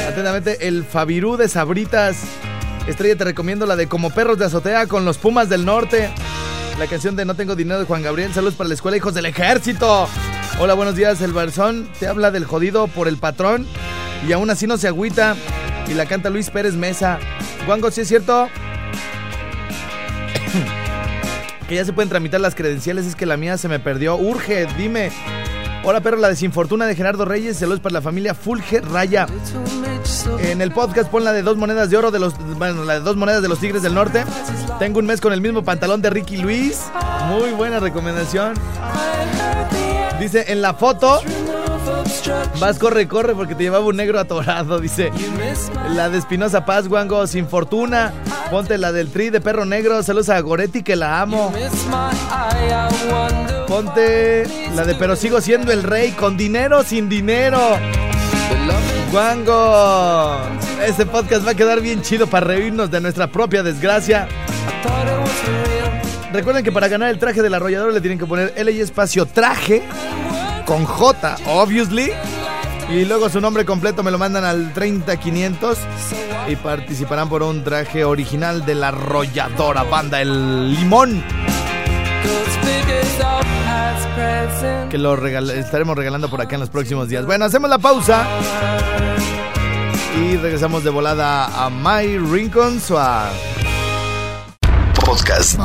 Atentamente, 0.09 0.69
el 0.69 0.85
Fabirú 0.85 1.37
de 1.37 1.49
Sabritas. 1.49 2.19
Estrella, 2.87 3.17
te 3.17 3.25
recomiendo 3.25 3.65
la 3.65 3.77
de 3.77 3.87
Como 3.87 4.11
Perros 4.11 4.39
de 4.39 4.45
Azotea 4.45 4.87
con 4.87 5.05
los 5.05 5.17
Pumas 5.17 5.49
del 5.49 5.65
Norte. 5.65 6.11
La 6.79 6.87
canción 6.87 7.17
de 7.17 7.25
No 7.25 7.35
Tengo 7.35 7.57
Dinero 7.57 7.79
de 7.79 7.87
Juan 7.87 8.03
Gabriel. 8.03 8.35
Saludos 8.35 8.55
para 8.55 8.69
la 8.69 8.75
escuela, 8.75 8.97
hijos 8.97 9.15
del 9.15 9.27
ejército. 9.27 10.09
Hola, 10.59 10.75
buenos 10.75 10.95
días. 10.97 11.21
El 11.23 11.33
Barzón 11.33 11.89
te 11.99 12.07
habla 12.07 12.31
del 12.31 12.45
jodido 12.45 12.87
por 12.89 13.09
el 13.09 13.17
patrón. 13.17 13.67
Y 14.29 14.33
aún 14.33 14.51
así 14.51 14.67
no 14.67 14.77
se 14.77 14.89
agüita. 14.89 15.37
Y 15.89 15.95
la 15.95 16.05
canta 16.07 16.29
Luis 16.29 16.51
Pérez 16.51 16.75
Mesa. 16.75 17.19
Juango, 17.67 17.91
¿sí 17.91 18.01
es 18.03 18.09
cierto? 18.09 18.49
que 21.69 21.75
ya 21.75 21.85
se 21.85 21.93
pueden 21.93 22.09
tramitar 22.09 22.41
las 22.41 22.55
credenciales. 22.55 23.07
Es 23.07 23.15
que 23.15 23.27
la 23.27 23.37
mía 23.37 23.59
se 23.59 23.69
me 23.69 23.79
perdió. 23.79 24.17
Urge, 24.17 24.67
dime. 24.77 25.11
Hola, 25.83 26.01
perro, 26.01 26.19
la 26.19 26.29
desinfortuna 26.29 26.87
de 26.87 26.95
Gerardo 26.95 27.25
Reyes. 27.25 27.57
Saludos 27.57 27.81
para 27.81 27.95
la 27.95 28.03
familia 28.03 28.35
Fulge 28.35 28.81
Raya. 28.81 29.27
En 30.41 30.61
el 30.61 30.73
podcast 30.73 31.11
pon 31.11 31.25
la 31.25 31.33
de 31.33 31.43
dos 31.43 31.57
monedas 31.57 31.89
de 31.89 31.97
oro 31.97 32.11
de 32.11 32.19
los. 32.19 32.35
Bueno, 32.59 32.85
la 32.85 32.95
de 32.95 33.01
dos 33.01 33.17
monedas 33.17 33.41
de 33.41 33.49
los 33.49 33.61
Tigres 33.61 33.83
del 33.83 33.95
Norte. 33.95 34.25
Tengo 34.79 34.99
un 34.99 35.07
mes 35.07 35.21
con 35.21 35.33
el 35.33 35.41
mismo 35.41 35.65
pantalón 35.65 36.03
de 36.03 36.11
Ricky 36.11 36.37
Luis. 36.37 36.83
Muy 37.29 37.53
buena 37.53 37.81
recomendación. 37.81 38.55
Dice, 40.19 40.45
en 40.49 40.61
la 40.61 40.75
foto. 40.75 41.23
Vas, 42.59 42.79
corre, 42.79 43.09
corre, 43.09 43.35
porque 43.35 43.55
te 43.55 43.63
llevaba 43.63 43.85
un 43.85 43.97
negro 43.97 44.21
atorado. 44.21 44.79
Dice, 44.81 45.11
la 45.95 46.09
de 46.09 46.19
Espinosa 46.19 46.65
Paz, 46.65 46.89
Guango, 46.89 47.27
sin 47.27 47.49
fortuna. 47.49 48.13
Ponte 48.51 48.77
la 48.79 48.93
del 48.93 49.11
tri 49.11 49.31
de 49.31 49.41
perro 49.41 49.65
negro. 49.65 50.03
Saludos 50.03 50.29
a 50.29 50.41
Goretti, 50.41 50.83
que 50.83 50.97
la 50.97 51.21
amo. 51.21 51.53
Ponte 53.67 54.47
la 54.75 54.85
de 54.85 54.95
pero 54.95 55.17
sigo 55.17 55.41
siendo 55.41 55.73
el 55.73 55.83
rey, 55.83 56.13
con 56.13 56.37
dinero, 56.37 56.83
sin 56.83 57.09
dinero. 57.09 57.79
Guango, 59.11 60.41
este 60.87 61.07
podcast 61.07 61.47
va 61.47 61.53
a 61.53 61.55
quedar 61.55 61.81
bien 61.81 62.03
chido 62.03 62.27
para 62.27 62.47
reírnos 62.47 62.91
de 62.91 63.01
nuestra 63.01 63.27
propia 63.29 63.63
desgracia. 63.63 64.29
Recuerden 66.33 66.63
que 66.63 66.71
para 66.71 66.89
ganar 66.89 67.11
el 67.11 67.19
traje 67.19 67.43
del 67.43 67.55
arrollador 67.55 67.93
le 67.93 68.01
tienen 68.01 68.19
que 68.19 68.27
poner 68.27 68.53
L 68.57 68.71
y 68.71 68.81
espacio 68.81 69.27
traje 69.27 69.83
con 70.71 70.85
J, 70.85 71.37
obviously. 71.47 72.13
Y 72.89 73.05
luego 73.05 73.29
su 73.29 73.41
nombre 73.41 73.65
completo 73.65 74.05
me 74.05 74.13
lo 74.13 74.19
mandan 74.19 74.45
al 74.45 74.73
30500 74.73 75.79
y 76.49 76.55
participarán 76.55 77.29
por 77.29 77.43
un 77.43 77.65
traje 77.65 78.05
original 78.05 78.65
de 78.65 78.77
la 78.77 78.89
arrolladora 78.89 79.83
banda 79.83 80.21
El 80.21 80.73
Limón. 80.73 81.25
Que 84.91 84.99
lo 84.99 85.17
regal- 85.17 85.51
estaremos 85.51 85.97
regalando 85.97 86.31
por 86.31 86.41
acá 86.41 86.55
en 86.55 86.61
los 86.61 86.71
próximos 86.71 87.09
días. 87.09 87.27
Bueno, 87.27 87.47
hacemos 87.47 87.69
la 87.69 87.79
pausa 87.79 88.25
y 90.23 90.37
regresamos 90.37 90.85
de 90.85 90.91
volada 90.91 91.65
a 91.65 91.69
My 91.69 92.17
Rincon 92.17 92.81
Suave. 92.81 93.31
Podcast. 95.05 95.59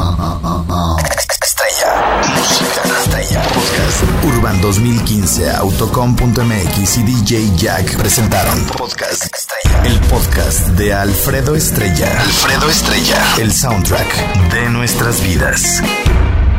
Música 2.34 2.82
estrella. 2.86 3.42
Podcast. 3.44 4.04
Urban 4.24 4.62
2015, 4.62 5.52
Autocom.mx 5.52 6.98
y 6.98 7.04
DJ 7.04 7.56
Jack 7.56 7.98
presentaron 7.98 8.66
Podcast 8.78 9.24
Estrella. 9.34 9.84
El 9.86 10.00
podcast 10.02 10.68
de 10.70 10.94
Alfredo 10.94 11.56
Estrella. 11.56 12.20
Alfredo 12.20 12.70
Estrella. 12.70 13.24
El 13.40 13.52
soundtrack 13.52 14.52
de 14.52 14.70
nuestras 14.70 15.22
vidas. 15.22 15.82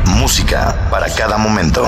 Música 0.07 0.89
para 0.91 1.09
cada 1.15 1.37
momento. 1.37 1.85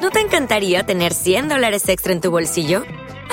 ¿No 0.00 0.10
te 0.10 0.20
encantaría 0.20 0.84
tener 0.84 1.14
100 1.14 1.48
dólares 1.48 1.88
extra 1.88 2.12
en 2.12 2.20
tu 2.20 2.30
bolsillo? 2.30 2.84